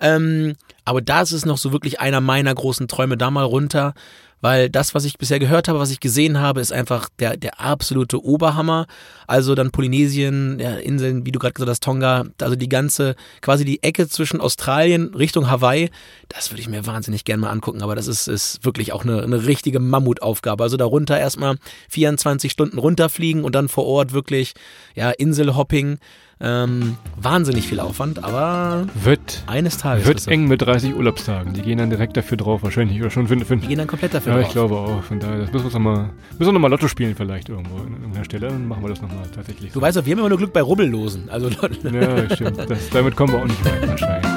Ähm, 0.00 0.54
aber 0.84 1.02
da 1.02 1.22
ist 1.22 1.46
noch 1.46 1.58
so 1.58 1.72
wirklich 1.72 2.00
einer 2.00 2.20
meiner 2.20 2.54
großen 2.54 2.88
Träume, 2.88 3.16
da 3.16 3.30
mal 3.30 3.44
runter, 3.44 3.94
weil 4.40 4.68
das, 4.68 4.94
was 4.94 5.04
ich 5.04 5.18
bisher 5.18 5.38
gehört 5.38 5.66
habe, 5.66 5.78
was 5.78 5.90
ich 5.90 5.98
gesehen 5.98 6.38
habe, 6.38 6.60
ist 6.60 6.72
einfach 6.72 7.08
der, 7.18 7.36
der 7.36 7.60
absolute 7.60 8.22
Oberhammer. 8.22 8.86
Also 9.26 9.54
dann 9.54 9.70
Polynesien, 9.70 10.58
ja, 10.60 10.76
Inseln, 10.76 11.24
wie 11.24 11.32
du 11.32 11.38
gerade 11.38 11.54
gesagt 11.54 11.70
hast, 11.70 11.82
Tonga, 11.82 12.26
also 12.40 12.54
die 12.54 12.68
ganze, 12.68 13.16
quasi 13.40 13.64
die 13.64 13.82
Ecke 13.82 14.08
zwischen 14.08 14.40
Australien 14.40 15.14
Richtung 15.14 15.50
Hawaii, 15.50 15.90
das 16.28 16.52
würde 16.52 16.60
ich 16.60 16.68
mir 16.68 16.86
wahnsinnig 16.86 17.24
gern 17.24 17.40
mal 17.40 17.50
angucken, 17.50 17.82
aber 17.82 17.96
das 17.96 18.06
ist, 18.06 18.28
ist 18.28 18.64
wirklich 18.64 18.92
auch 18.92 19.04
eine, 19.04 19.22
eine 19.22 19.46
richtige 19.46 19.80
Mammutaufgabe. 19.80 20.62
Also 20.62 20.76
darunter 20.76 21.18
erstmal 21.18 21.56
24 21.88 22.52
Stunden 22.52 22.78
runterfliegen 22.78 23.42
und 23.42 23.54
dann 23.54 23.68
vor 23.68 23.86
Ort 23.86 24.12
wirklich, 24.12 24.52
ja, 24.94 25.10
Inselhopping. 25.10 25.98
Ähm, 26.38 26.98
wahnsinnig 27.16 27.66
viel 27.66 27.80
Aufwand, 27.80 28.22
aber 28.22 28.86
Wird, 28.94 29.42
eines 29.46 29.78
Tages. 29.78 30.06
wird 30.06 30.28
eng 30.28 30.46
mit 30.48 30.60
30 30.60 30.94
Urlaubstagen. 30.94 31.54
Die 31.54 31.62
gehen 31.62 31.78
dann 31.78 31.88
direkt 31.88 32.14
dafür 32.16 32.36
drauf, 32.36 32.62
wahrscheinlich. 32.62 33.00
Oder 33.00 33.08
schon 33.10 33.26
für, 33.26 33.36
Die 33.36 33.66
gehen 33.66 33.78
dann 33.78 33.86
komplett 33.86 34.12
dafür 34.12 34.32
Ja, 34.32 34.38
drauf. 34.40 34.46
ich 34.48 34.52
glaube 34.52 34.74
auch. 34.76 35.02
Von 35.02 35.18
daher, 35.18 35.38
das 35.38 35.46
müssen 35.52 35.62
wir 35.62 35.64
uns 35.64 35.74
noch 35.74 35.80
mal, 35.80 36.10
müssen 36.38 36.48
wir 36.48 36.52
noch 36.52 36.60
mal 36.60 36.68
Lotto 36.68 36.88
spielen 36.88 37.14
vielleicht 37.16 37.48
irgendwo 37.48 37.76
an 37.78 37.92
irgendeiner 37.94 38.24
Stelle. 38.26 38.48
Dann 38.48 38.68
machen 38.68 38.82
wir 38.82 38.90
das 38.90 39.00
nochmal 39.00 39.24
tatsächlich. 39.34 39.72
Du 39.72 39.80
weißt 39.80 39.96
doch, 39.96 40.04
wir 40.04 40.12
haben 40.12 40.18
immer 40.20 40.28
nur 40.28 40.36
Glück 40.38 40.52
bei 40.52 40.60
Rubbellosen. 40.60 41.30
Also 41.30 41.48
Ja, 41.48 42.34
stimmt. 42.34 42.58
Das, 42.68 42.90
damit 42.90 43.16
kommen 43.16 43.32
wir 43.32 43.40
auch 43.40 43.46
nicht 43.46 43.64
weit 43.64 43.88
wahrscheinlich. 43.88 44.30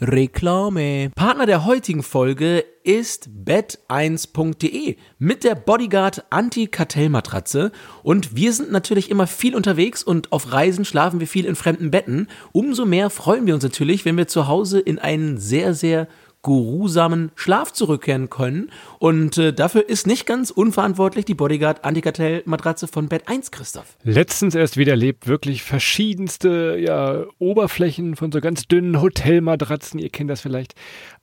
Reklame. 0.00 1.10
Partner 1.14 1.44
der 1.44 1.66
heutigen 1.66 2.02
Folge 2.02 2.64
ist 2.84 3.28
bet1.de 3.28 4.96
mit 5.18 5.44
der 5.44 5.54
Bodyguard 5.54 6.24
Anti-Kartellmatratze. 6.30 7.70
Und 8.02 8.34
wir 8.34 8.52
sind 8.52 8.72
natürlich 8.72 9.10
immer 9.10 9.26
viel 9.26 9.54
unterwegs 9.54 10.02
und 10.02 10.32
auf 10.32 10.52
Reisen 10.52 10.86
schlafen 10.86 11.20
wir 11.20 11.26
viel 11.26 11.44
in 11.44 11.54
fremden 11.54 11.90
Betten. 11.90 12.28
Umso 12.52 12.86
mehr 12.86 13.10
freuen 13.10 13.46
wir 13.46 13.54
uns 13.54 13.62
natürlich, 13.62 14.06
wenn 14.06 14.16
wir 14.16 14.26
zu 14.26 14.48
Hause 14.48 14.80
in 14.80 14.98
einen 14.98 15.36
sehr, 15.38 15.74
sehr 15.74 16.08
geruhsamen 16.42 17.30
Schlaf 17.34 17.72
zurückkehren 17.72 18.30
können. 18.30 18.70
Und 18.98 19.36
äh, 19.38 19.52
dafür 19.52 19.88
ist 19.88 20.06
nicht 20.06 20.26
ganz 20.26 20.50
unverantwortlich 20.50 21.24
die 21.24 21.34
Bodyguard 21.34 21.84
Antikartell-Matratze 21.84 22.88
von 22.88 23.08
Bett 23.08 23.24
1, 23.26 23.50
Christoph. 23.50 23.96
Letztens 24.02 24.54
erst 24.54 24.76
wieder 24.76 24.92
erlebt, 24.92 25.26
wirklich 25.26 25.62
verschiedenste 25.62 26.78
ja, 26.78 27.24
Oberflächen 27.38 28.16
von 28.16 28.32
so 28.32 28.40
ganz 28.40 28.66
dünnen 28.68 29.00
Hotelmatratzen, 29.00 30.00
ihr 30.00 30.10
kennt 30.10 30.30
das 30.30 30.40
vielleicht. 30.40 30.74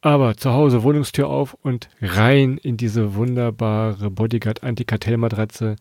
Aber 0.01 0.37
zu 0.37 0.51
Hause 0.51 0.83
Wohnungstür 0.83 1.27
auf 1.27 1.55
und 1.61 1.89
rein 2.01 2.57
in 2.57 2.77
diese 2.77 3.15
wunderbare 3.15 4.11
Bodyguard 4.11 4.63
Antikartellmatratze. 4.63 5.75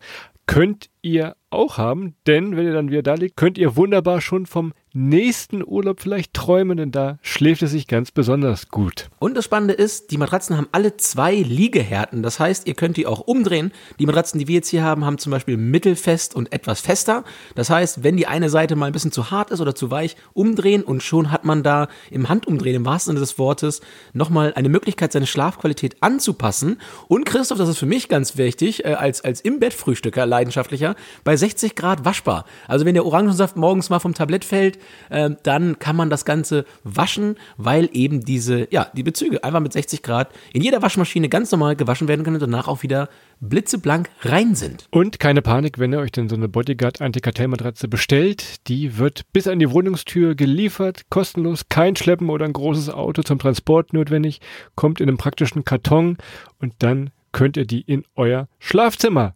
Könnt 0.47 0.89
ihr 1.07 1.35
auch 1.49 1.77
haben, 1.77 2.15
denn 2.27 2.57
wenn 2.57 2.65
ihr 2.65 2.73
dann 2.73 2.89
wieder 2.89 3.03
da 3.03 3.13
liegt, 3.13 3.37
könnt 3.37 3.57
ihr 3.57 3.75
wunderbar 3.75 4.19
schon 4.19 4.45
vom 4.45 4.73
nächsten 4.93 5.63
Urlaub 5.65 6.01
vielleicht 6.01 6.33
träumen, 6.33 6.77
denn 6.77 6.91
da 6.91 7.19
schläft 7.21 7.61
es 7.61 7.71
sich 7.71 7.87
ganz 7.87 8.11
besonders 8.11 8.69
gut. 8.69 9.09
Und 9.19 9.37
das 9.37 9.45
Spannende 9.45 9.75
ist, 9.75 10.11
die 10.11 10.17
Matratzen 10.17 10.57
haben 10.57 10.67
alle 10.71 10.97
zwei 10.97 11.35
Liegehärten. 11.35 12.23
Das 12.23 12.39
heißt, 12.39 12.67
ihr 12.67 12.73
könnt 12.73 12.97
die 12.97 13.05
auch 13.05 13.19
umdrehen. 13.19 13.71
Die 13.99 14.07
Matratzen, 14.07 14.39
die 14.39 14.47
wir 14.47 14.55
jetzt 14.55 14.69
hier 14.69 14.83
haben, 14.83 15.05
haben 15.05 15.19
zum 15.19 15.31
Beispiel 15.31 15.55
mittelfest 15.55 16.35
und 16.35 16.51
etwas 16.51 16.81
fester. 16.81 17.23
Das 17.53 17.69
heißt, 17.69 18.03
wenn 18.03 18.17
die 18.17 18.27
eine 18.27 18.49
Seite 18.49 18.75
mal 18.75 18.87
ein 18.87 18.91
bisschen 18.91 19.11
zu 19.11 19.29
hart 19.29 19.51
ist 19.51 19.61
oder 19.61 19.75
zu 19.75 19.91
weich, 19.91 20.15
umdrehen 20.33 20.83
und 20.83 21.03
schon 21.03 21.31
hat 21.31 21.45
man 21.45 21.61
da 21.61 21.87
im 22.09 22.27
Handumdrehen, 22.27 22.75
im 22.75 22.85
wahrsten 22.85 23.11
Sinne 23.11 23.19
des 23.19 23.37
Wortes, 23.37 23.81
nochmal 24.13 24.53
eine 24.55 24.69
Möglichkeit, 24.69 25.11
seine 25.11 25.27
Schlafqualität 25.27 25.97
anzupassen. 26.01 26.81
Und 27.07 27.25
Christoph, 27.25 27.59
das 27.59 27.69
ist 27.69 27.77
für 27.77 27.85
mich 27.85 28.09
ganz 28.09 28.35
wichtig, 28.37 28.83
äh, 28.83 28.93
als, 28.93 29.21
als 29.21 29.41
Im-Bett-Frühstücker, 29.41 30.25
leidenschaftlicher, 30.25 30.95
bei 31.23 31.35
60 31.35 31.75
Grad 31.75 32.05
waschbar. 32.05 32.45
Also 32.67 32.85
wenn 32.85 32.93
der 32.93 33.05
Orangensaft 33.05 33.55
morgens 33.55 33.89
mal 33.89 33.99
vom 33.99 34.13
Tablett 34.13 34.45
fällt, 34.45 34.77
äh, 35.09 35.31
dann 35.43 35.79
kann 35.79 35.95
man 35.95 36.09
das 36.09 36.25
Ganze 36.25 36.65
waschen, 36.83 37.35
weil 37.57 37.89
eben 37.93 38.21
diese, 38.21 38.67
ja, 38.71 38.87
die 38.93 39.03
Bezüge 39.03 39.43
einfach 39.43 39.59
mit 39.59 39.73
60 39.73 40.03
Grad 40.03 40.29
in 40.53 40.61
jeder 40.61 40.81
Waschmaschine 40.81 41.29
ganz 41.29 41.51
normal 41.51 41.75
gewaschen 41.75 42.07
werden 42.07 42.23
können 42.23 42.35
und 42.35 42.41
danach 42.41 42.67
auch 42.67 42.83
wieder 42.83 43.09
blitzeblank 43.39 44.09
rein 44.21 44.55
sind. 44.55 44.87
Und 44.91 45.19
keine 45.19 45.41
Panik, 45.41 45.79
wenn 45.79 45.93
ihr 45.93 45.99
euch 45.99 46.11
denn 46.11 46.29
so 46.29 46.35
eine 46.35 46.47
Bodyguard 46.47 47.01
Antikartellmatratze 47.01 47.87
bestellt. 47.87 48.67
Die 48.67 48.97
wird 48.97 49.31
bis 49.33 49.47
an 49.47 49.59
die 49.59 49.71
Wohnungstür 49.71 50.35
geliefert, 50.35 51.03
kostenlos, 51.09 51.69
kein 51.69 51.95
Schleppen 51.95 52.29
oder 52.29 52.45
ein 52.45 52.53
großes 52.53 52.89
Auto 52.89 53.21
zum 53.23 53.39
Transport 53.39 53.93
notwendig, 53.93 54.41
kommt 54.75 54.99
in 54.99 55.07
einem 55.07 55.17
praktischen 55.17 55.63
Karton 55.63 56.17
und 56.59 56.73
dann 56.79 57.11
könnt 57.31 57.57
ihr 57.57 57.65
die 57.65 57.81
in 57.81 58.03
euer 58.15 58.47
Schlafzimmer 58.59 59.35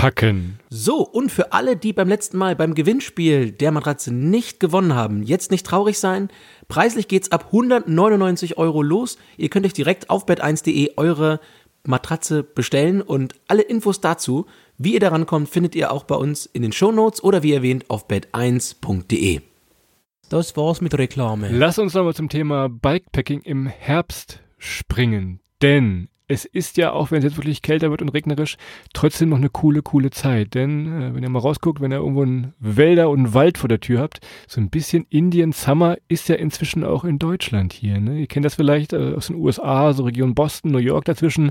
packen. 0.00 0.58
So, 0.70 1.06
und 1.06 1.30
für 1.30 1.52
alle, 1.52 1.76
die 1.76 1.92
beim 1.92 2.08
letzten 2.08 2.38
Mal 2.38 2.56
beim 2.56 2.74
Gewinnspiel 2.74 3.52
der 3.52 3.70
Matratze 3.70 4.12
nicht 4.14 4.58
gewonnen 4.58 4.94
haben, 4.94 5.22
jetzt 5.22 5.50
nicht 5.50 5.66
traurig 5.66 5.98
sein. 5.98 6.28
Preislich 6.68 7.06
geht's 7.06 7.32
ab 7.32 7.46
199 7.46 8.56
Euro 8.56 8.82
los. 8.82 9.18
Ihr 9.36 9.50
könnt 9.50 9.66
euch 9.66 9.74
direkt 9.74 10.08
auf 10.08 10.26
bet1.de 10.26 10.92
eure 10.96 11.38
Matratze 11.84 12.42
bestellen 12.42 13.02
und 13.02 13.34
alle 13.46 13.62
Infos 13.62 14.00
dazu, 14.00 14.46
wie 14.78 14.94
ihr 14.94 15.00
daran 15.00 15.26
kommt, 15.26 15.50
findet 15.50 15.74
ihr 15.74 15.92
auch 15.92 16.04
bei 16.04 16.14
uns 16.14 16.46
in 16.46 16.62
den 16.62 16.72
Shownotes 16.72 17.22
oder 17.22 17.42
wie 17.42 17.52
erwähnt 17.52 17.84
auf 17.88 18.08
bet1.de. 18.08 19.40
Das 20.30 20.56
war's 20.56 20.80
mit 20.80 20.96
Reklame. 20.96 21.50
Lass 21.50 21.78
uns 21.78 21.92
nochmal 21.92 22.14
zum 22.14 22.28
Thema 22.28 22.68
Bikepacking 22.68 23.42
im 23.42 23.66
Herbst 23.66 24.40
springen. 24.56 25.40
Denn 25.60 26.08
es 26.30 26.44
ist 26.44 26.76
ja, 26.76 26.92
auch 26.92 27.10
wenn 27.10 27.18
es 27.18 27.24
jetzt 27.24 27.36
wirklich 27.36 27.60
kälter 27.60 27.90
wird 27.90 28.02
und 28.02 28.10
regnerisch, 28.10 28.56
trotzdem 28.92 29.30
noch 29.30 29.38
eine 29.38 29.48
coole, 29.48 29.82
coole 29.82 30.10
Zeit. 30.10 30.54
Denn 30.54 30.86
äh, 30.86 31.12
wenn 31.12 31.24
ihr 31.24 31.28
mal 31.28 31.40
rausguckt, 31.40 31.80
wenn 31.80 31.90
ihr 31.90 31.98
irgendwo 31.98 32.22
einen 32.22 32.54
Wälder 32.60 33.10
und 33.10 33.18
einen 33.18 33.34
Wald 33.34 33.58
vor 33.58 33.68
der 33.68 33.80
Tür 33.80 34.00
habt, 34.00 34.20
so 34.46 34.60
ein 34.60 34.70
bisschen 34.70 35.06
Indian 35.10 35.50
Summer 35.50 35.96
ist 36.06 36.28
ja 36.28 36.36
inzwischen 36.36 36.84
auch 36.84 37.02
in 37.02 37.18
Deutschland 37.18 37.72
hier. 37.72 37.98
Ne? 37.98 38.20
Ihr 38.20 38.28
kennt 38.28 38.44
das 38.44 38.54
vielleicht 38.54 38.92
äh, 38.92 39.14
aus 39.14 39.26
den 39.26 39.36
USA, 39.36 39.92
so 39.92 40.04
Region 40.04 40.36
Boston, 40.36 40.70
New 40.70 40.78
York 40.78 41.04
dazwischen. 41.06 41.50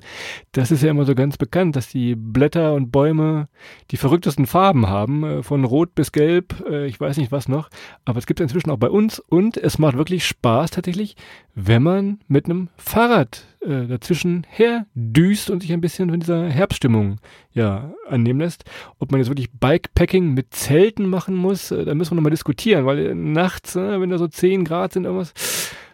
Das 0.53 0.71
ist 0.71 0.81
ja 0.81 0.91
immer 0.91 1.03
so 1.03 1.13
ganz 1.13 1.35
bekannt, 1.35 1.75
dass 1.75 1.89
die 1.89 2.15
Blätter 2.15 2.73
und 2.73 2.89
Bäume 2.89 3.49
die 3.91 3.97
verrücktesten 3.97 4.47
Farben 4.47 4.87
haben, 4.87 5.23
äh, 5.25 5.43
von 5.43 5.65
Rot 5.65 5.93
bis 5.93 6.13
Gelb, 6.13 6.63
äh, 6.69 6.85
ich 6.85 7.01
weiß 7.01 7.17
nicht 7.17 7.33
was 7.33 7.49
noch. 7.49 7.69
Aber 8.05 8.19
es 8.19 8.27
gibt 8.27 8.39
inzwischen 8.39 8.69
auch 8.69 8.77
bei 8.77 8.89
uns 8.89 9.19
und 9.19 9.57
es 9.57 9.77
macht 9.77 9.97
wirklich 9.97 10.25
Spaß 10.25 10.71
tatsächlich, 10.71 11.17
wenn 11.53 11.83
man 11.83 12.19
mit 12.29 12.45
einem 12.45 12.69
Fahrrad 12.77 13.45
äh, 13.61 13.87
dazwischen 13.87 14.47
her 14.49 14.68
düst 14.93 15.49
und 15.49 15.61
sich 15.61 15.71
ein 15.73 15.81
bisschen 15.81 16.09
von 16.09 16.19
dieser 16.19 16.49
Herbststimmung 16.49 17.17
ja 17.53 17.93
annehmen 18.07 18.39
lässt. 18.39 18.65
Ob 18.99 19.11
man 19.11 19.19
jetzt 19.19 19.29
wirklich 19.29 19.51
Bikepacking 19.51 20.33
mit 20.33 20.53
Zelten 20.53 21.07
machen 21.07 21.35
muss, 21.35 21.71
äh, 21.71 21.85
da 21.85 21.93
müssen 21.95 22.11
wir 22.11 22.15
nochmal 22.15 22.31
diskutieren, 22.31 22.85
weil 22.85 23.15
nachts, 23.15 23.75
äh, 23.75 23.99
wenn 23.99 24.09
da 24.09 24.17
so 24.17 24.27
10 24.27 24.65
Grad 24.65 24.93
sind, 24.93 25.05
irgendwas, 25.05 25.33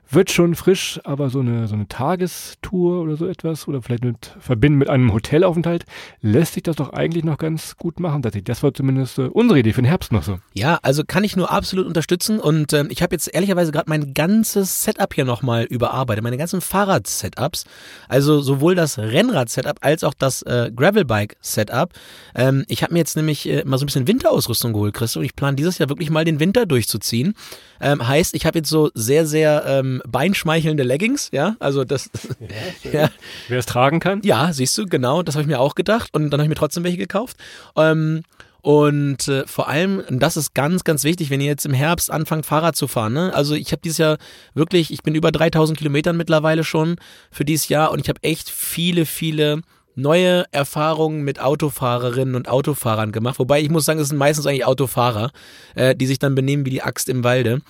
wird 0.09 0.31
schon 0.31 0.55
frisch, 0.55 1.00
aber 1.03 1.29
so 1.29 1.39
eine, 1.39 1.67
so 1.67 1.75
eine 1.75 1.88
Tagestour 1.88 3.01
oder 3.01 3.15
so 3.15 3.27
etwas 3.27 3.67
oder 3.67 3.81
vielleicht 3.81 4.03
mit 4.03 4.35
verbinden 4.39 4.77
mit 4.77 4.89
einem 4.89 5.13
Hotelaufenthalt 5.13 5.85
lässt 6.21 6.53
sich 6.53 6.63
das 6.63 6.75
doch 6.75 6.93
eigentlich 6.93 7.24
noch 7.24 7.38
ganz 7.38 7.75
gut 7.77 8.00
machen. 8.00 8.21
Das 8.21 8.63
war 8.63 8.74
zumindest 8.74 9.19
äh, 9.19 9.24
unsere 9.24 9.59
Idee 9.59 9.74
für 9.74 9.81
den 9.81 9.88
Herbst 9.88 10.12
noch 10.12 10.24
so. 10.24 10.39
Ja, 10.53 10.79
also 10.81 11.03
kann 11.05 11.24
ich 11.24 11.35
nur 11.35 11.51
absolut 11.51 11.85
unterstützen 11.88 12.39
und 12.39 12.74
ähm, 12.74 12.88
ich 12.89 13.01
habe 13.01 13.15
jetzt 13.15 13.33
ehrlicherweise 13.33 13.71
gerade 13.71 13.89
mein 13.89 14.13
ganzes 14.13 14.83
Setup 14.83 15.13
hier 15.13 15.25
nochmal 15.25 15.63
überarbeitet, 15.63 16.24
meine 16.24 16.38
ganzen 16.38 16.62
Fahrrad-Setups, 16.62 17.65
also 18.07 18.41
sowohl 18.41 18.75
das 18.75 18.97
Rennrad-Setup 18.97 19.77
als 19.81 20.03
auch 20.03 20.13
das 20.13 20.41
äh, 20.43 20.71
Gravelbike-Setup. 20.75 21.93
Ähm, 22.35 22.65
ich 22.67 22.83
habe 22.83 22.93
mir 22.93 23.00
jetzt 23.00 23.15
nämlich 23.15 23.50
äh, 23.50 23.63
mal 23.65 23.77
so 23.77 23.85
ein 23.85 23.88
bisschen 23.88 24.07
Winterausrüstung 24.07 24.74
geholt, 24.74 24.93
Chris, 24.93 25.15
und 25.15 25.24
ich 25.24 25.35
plane 25.35 25.55
dieses 25.55 25.77
Jahr 25.77 25.89
wirklich 25.89 26.09
mal 26.09 26.25
den 26.25 26.39
Winter 26.39 26.65
durchzuziehen. 26.65 27.33
Ähm, 27.81 28.07
heißt, 28.07 28.35
ich 28.35 28.45
habe 28.45 28.59
jetzt 28.59 28.69
so 28.69 28.89
sehr, 28.93 29.25
sehr 29.25 29.63
ähm, 29.65 29.94
beinschmeichelnde 30.07 30.83
Leggings, 30.83 31.29
ja, 31.31 31.55
also 31.59 31.83
das, 31.83 32.09
ja, 32.83 32.91
ja. 32.91 33.09
wer 33.47 33.59
es 33.59 33.65
tragen 33.65 33.99
kann. 33.99 34.21
Ja, 34.23 34.51
siehst 34.53 34.77
du, 34.77 34.85
genau, 34.85 35.23
das 35.23 35.35
habe 35.35 35.43
ich 35.43 35.47
mir 35.47 35.59
auch 35.59 35.75
gedacht 35.75 36.09
und 36.13 36.29
dann 36.29 36.39
habe 36.39 36.45
ich 36.45 36.49
mir 36.49 36.55
trotzdem 36.55 36.83
welche 36.83 36.97
gekauft. 36.97 37.37
Ähm, 37.75 38.23
und 38.65 39.27
äh, 39.27 39.45
vor 39.45 39.69
allem, 39.69 40.01
das 40.09 40.37
ist 40.37 40.55
ganz, 40.55 40.83
ganz 40.83 41.03
wichtig, 41.03 41.29
wenn 41.29 41.39
ihr 41.39 41.45
jetzt 41.45 41.67
im 41.67 41.73
Herbst 41.73 42.09
anfangt, 42.09 42.47
Fahrrad 42.47 42.75
zu 42.75 42.87
fahren. 42.87 43.13
Ne? 43.13 43.31
Also 43.31 43.53
ich 43.53 43.71
habe 43.71 43.81
dieses 43.83 43.99
Jahr 43.99 44.17
wirklich, 44.55 44.91
ich 44.91 45.03
bin 45.03 45.13
über 45.13 45.31
3000 45.31 45.77
Kilometern 45.77 46.17
mittlerweile 46.17 46.63
schon 46.63 46.95
für 47.29 47.45
dieses 47.45 47.69
Jahr 47.69 47.91
und 47.91 47.99
ich 47.99 48.09
habe 48.09 48.23
echt 48.23 48.49
viele, 48.49 49.05
viele 49.05 49.61
neue 49.93 50.45
Erfahrungen 50.51 51.21
mit 51.21 51.39
Autofahrerinnen 51.39 52.33
und 52.33 52.49
Autofahrern 52.49 53.11
gemacht. 53.11 53.37
Wobei 53.37 53.61
ich 53.61 53.69
muss 53.69 53.85
sagen, 53.85 53.99
es 53.99 54.09
sind 54.09 54.17
meistens 54.17 54.47
eigentlich 54.47 54.65
Autofahrer, 54.65 55.31
äh, 55.75 55.95
die 55.95 56.07
sich 56.07 56.17
dann 56.17 56.33
benehmen 56.33 56.65
wie 56.65 56.71
die 56.71 56.81
Axt 56.81 57.07
im 57.07 57.23
Walde. 57.23 57.61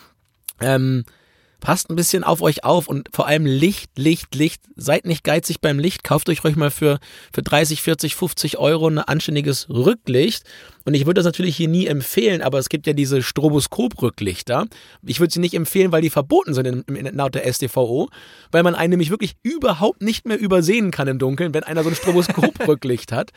Ähm, 0.61 1.03
passt 1.65 1.89
ein 1.89 1.95
bisschen 1.95 2.23
auf 2.23 2.43
euch 2.43 2.63
auf 2.63 2.85
und 2.87 3.09
vor 3.11 3.25
allem 3.25 3.47
Licht, 3.47 3.97
Licht, 3.97 4.35
Licht. 4.35 4.61
Seid 4.75 5.07
nicht 5.07 5.23
geizig 5.23 5.61
beim 5.61 5.79
Licht. 5.79 6.03
Kauft 6.03 6.29
euch 6.29 6.43
ruhig 6.43 6.55
mal 6.55 6.69
für, 6.69 6.99
für 7.33 7.41
30, 7.41 7.81
40, 7.81 8.13
50 8.13 8.59
Euro 8.59 8.87
ein 8.87 8.99
anständiges 8.99 9.67
Rücklicht 9.67 10.43
und 10.85 10.93
ich 10.93 11.07
würde 11.07 11.19
das 11.19 11.25
natürlich 11.25 11.57
hier 11.57 11.67
nie 11.67 11.87
empfehlen, 11.87 12.43
aber 12.43 12.59
es 12.59 12.69
gibt 12.69 12.85
ja 12.85 12.93
diese 12.93 13.23
Stroboskop-Rücklichter. 13.23 14.67
Ich 15.03 15.19
würde 15.19 15.33
sie 15.33 15.39
nicht 15.39 15.55
empfehlen, 15.55 15.91
weil 15.91 16.03
die 16.03 16.11
verboten 16.11 16.53
sind 16.53 16.65
in, 16.67 16.95
in, 16.95 17.15
laut 17.15 17.33
der 17.33 17.51
STVO, 17.51 18.09
weil 18.51 18.61
man 18.61 18.75
einen 18.75 18.91
nämlich 18.91 19.09
wirklich 19.09 19.35
überhaupt 19.41 20.03
nicht 20.03 20.27
mehr 20.27 20.39
übersehen 20.39 20.91
kann 20.91 21.07
im 21.07 21.17
Dunkeln, 21.17 21.55
wenn 21.55 21.63
einer 21.63 21.83
so 21.83 21.89
ein 21.89 21.95
Stroboskop-Rücklicht 21.95 23.11
hat. 23.11 23.31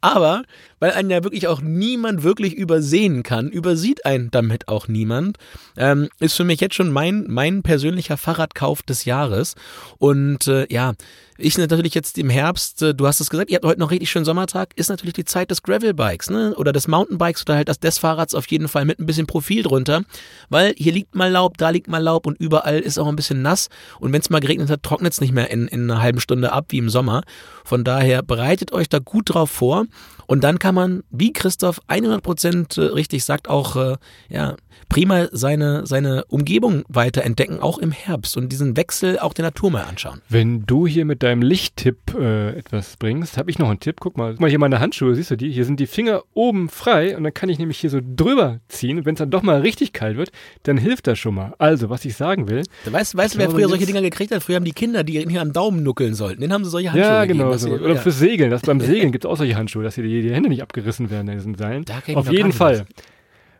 Aber 0.00 0.44
weil 0.80 0.92
einen 0.92 1.10
ja 1.10 1.22
wirklich 1.22 1.46
auch 1.46 1.60
niemand 1.60 2.22
wirklich 2.22 2.54
übersehen 2.54 3.22
kann, 3.22 3.50
übersieht 3.50 4.06
einen 4.06 4.30
damit 4.30 4.68
auch 4.68 4.88
niemand, 4.88 5.36
ähm, 5.76 6.08
ist 6.20 6.36
für 6.36 6.44
mich 6.44 6.60
jetzt 6.60 6.74
schon 6.74 6.90
mein, 6.90 7.26
mein 7.28 7.62
persönlicher 7.62 8.16
Fahrradkauf 8.16 8.82
des 8.82 9.04
Jahres. 9.04 9.56
Und 9.98 10.48
äh, 10.48 10.66
ja, 10.72 10.94
ich 11.36 11.58
natürlich 11.58 11.94
jetzt 11.94 12.18
im 12.18 12.30
Herbst, 12.30 12.82
äh, 12.82 12.94
du 12.94 13.06
hast 13.06 13.20
es 13.20 13.30
gesagt, 13.30 13.50
ihr 13.50 13.56
habt 13.56 13.64
heute 13.64 13.80
noch 13.80 13.90
richtig 13.90 14.10
schönen 14.10 14.24
Sommertag, 14.24 14.70
ist 14.76 14.88
natürlich 14.88 15.14
die 15.14 15.24
Zeit 15.24 15.50
des 15.50 15.62
Gravelbikes, 15.62 16.30
ne? 16.30 16.54
Oder 16.56 16.72
des 16.72 16.86
Mountainbikes 16.88 17.42
oder 17.42 17.56
halt 17.56 17.82
des 17.82 17.98
Fahrrads 17.98 18.34
auf 18.34 18.46
jeden 18.48 18.68
Fall 18.68 18.84
mit 18.84 18.98
ein 18.98 19.06
bisschen 19.06 19.26
Profil 19.26 19.62
drunter. 19.62 20.02
Weil 20.48 20.74
hier 20.76 20.92
liegt 20.92 21.14
mal 21.14 21.30
Laub, 21.30 21.58
da 21.58 21.70
liegt 21.70 21.88
mal 21.88 22.02
Laub 22.02 22.26
und 22.26 22.38
überall 22.38 22.78
ist 22.78 22.98
auch 22.98 23.08
ein 23.08 23.16
bisschen 23.16 23.42
nass. 23.42 23.68
Und 23.98 24.12
wenn 24.12 24.20
es 24.20 24.30
mal 24.30 24.40
geregnet 24.40 24.70
hat, 24.70 24.82
trocknet 24.82 25.12
es 25.12 25.20
nicht 25.20 25.32
mehr 25.32 25.50
in, 25.50 25.66
in 25.66 25.90
einer 25.90 26.00
halben 26.00 26.20
Stunde 26.20 26.52
ab 26.52 26.66
wie 26.68 26.78
im 26.78 26.88
Sommer. 26.88 27.22
Von 27.64 27.84
daher 27.84 28.22
bereitet 28.22 28.72
euch 28.72 28.88
da 28.88 28.98
gut 28.98 29.34
drauf 29.34 29.50
vor. 29.50 29.86
Und 30.26 30.44
dann 30.44 30.58
kann 30.58 30.74
man, 30.74 31.02
wie 31.10 31.32
Christoph 31.32 31.80
100% 31.88 32.80
äh, 32.80 32.84
richtig 32.92 33.24
sagt, 33.24 33.48
auch 33.48 33.76
äh, 33.76 33.96
ja, 34.28 34.56
prima 34.88 35.28
seine, 35.32 35.86
seine 35.86 36.24
Umgebung 36.26 36.84
weiter 36.88 37.22
entdecken, 37.22 37.58
auch 37.60 37.78
im 37.78 37.90
Herbst 37.90 38.36
und 38.36 38.50
diesen 38.50 38.76
Wechsel 38.76 39.18
auch 39.18 39.32
der 39.32 39.44
Natur 39.44 39.70
mal 39.70 39.84
anschauen. 39.84 40.20
Wenn 40.28 40.66
du 40.66 40.86
hier 40.86 41.04
mit 41.04 41.22
deinem 41.22 41.42
Lichttipp 41.42 42.14
äh, 42.18 42.50
etwas 42.56 42.96
bringst, 42.96 43.36
habe 43.38 43.50
ich 43.50 43.58
noch 43.58 43.68
einen 43.68 43.80
Tipp. 43.80 43.96
Guck 44.00 44.16
mal, 44.16 44.32
guck 44.32 44.40
mal 44.40 44.50
hier 44.50 44.58
meine 44.58 44.80
Handschuhe, 44.80 45.14
siehst 45.14 45.30
du 45.30 45.36
die? 45.36 45.50
Hier 45.50 45.64
sind 45.64 45.80
die 45.80 45.86
Finger 45.86 46.22
oben 46.34 46.68
frei 46.68 47.16
und 47.16 47.24
dann 47.24 47.34
kann 47.34 47.48
ich 47.48 47.58
nämlich 47.58 47.78
hier 47.78 47.90
so 47.90 48.00
drüber 48.02 48.60
ziehen. 48.68 48.98
Und 48.98 49.06
wenn 49.06 49.14
es 49.14 49.18
dann 49.18 49.30
doch 49.30 49.42
mal 49.42 49.60
richtig 49.60 49.92
kalt 49.92 50.16
wird, 50.16 50.30
dann 50.62 50.76
hilft 50.76 51.06
das 51.06 51.18
schon 51.18 51.34
mal. 51.34 51.54
Also, 51.58 51.90
was 51.90 52.04
ich 52.04 52.14
sagen 52.14 52.48
will. 52.48 52.62
Weißt, 52.84 53.16
weißt 53.16 53.34
du, 53.34 53.38
wer 53.38 53.50
früher 53.50 53.68
solche 53.68 53.86
Dinger 53.86 54.02
gekriegt 54.02 54.32
hat? 54.32 54.42
Früher 54.42 54.56
haben 54.56 54.64
die 54.64 54.72
Kinder, 54.72 55.04
die 55.04 55.26
hier 55.26 55.42
am 55.42 55.52
Daumen 55.52 55.82
nuckeln 55.82 56.14
sollten. 56.14 56.40
Den 56.40 56.52
haben 56.52 56.64
sie 56.64 56.70
solche 56.70 56.92
Handschuhe 56.92 57.12
Ja, 57.12 57.24
genau. 57.24 57.56
So. 57.56 57.70
Oder 57.70 57.94
ja. 57.94 58.00
fürs 58.00 58.18
Segeln. 58.18 58.50
Das, 58.50 58.62
beim 58.62 58.80
Segeln 58.80 59.12
gibt 59.12 59.24
es 59.24 59.30
auch 59.30 59.36
solche 59.36 59.56
Handschuhe, 59.56 59.82
dass 59.82 59.94
hier 59.94 60.04
die, 60.04 60.13
die 60.22 60.32
Hände 60.32 60.48
nicht 60.48 60.62
abgerissen 60.62 61.10
werden 61.10 61.28
in 61.28 61.38
diesen 61.38 61.54
Seilen. 61.54 61.84
Auf 62.14 62.30
jeden 62.30 62.52
Fall. 62.52 62.86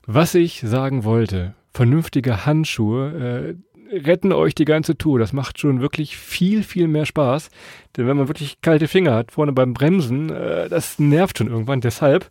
Was 0.06 0.34
ich 0.34 0.60
sagen 0.60 1.04
wollte, 1.04 1.54
vernünftige 1.72 2.46
Handschuhe 2.46 3.56
äh, 3.92 3.96
retten 3.96 4.32
euch 4.32 4.54
die 4.54 4.64
ganze 4.64 4.96
Tour. 4.96 5.18
Das 5.18 5.32
macht 5.32 5.58
schon 5.58 5.80
wirklich 5.80 6.16
viel, 6.16 6.62
viel 6.62 6.88
mehr 6.88 7.06
Spaß. 7.06 7.50
Denn 7.96 8.06
wenn 8.06 8.16
man 8.16 8.28
wirklich 8.28 8.60
kalte 8.60 8.88
Finger 8.88 9.14
hat, 9.14 9.32
vorne 9.32 9.52
beim 9.52 9.74
Bremsen, 9.74 10.30
äh, 10.30 10.68
das 10.68 10.98
nervt 10.98 11.38
schon 11.38 11.48
irgendwann. 11.48 11.80
Deshalb, 11.80 12.30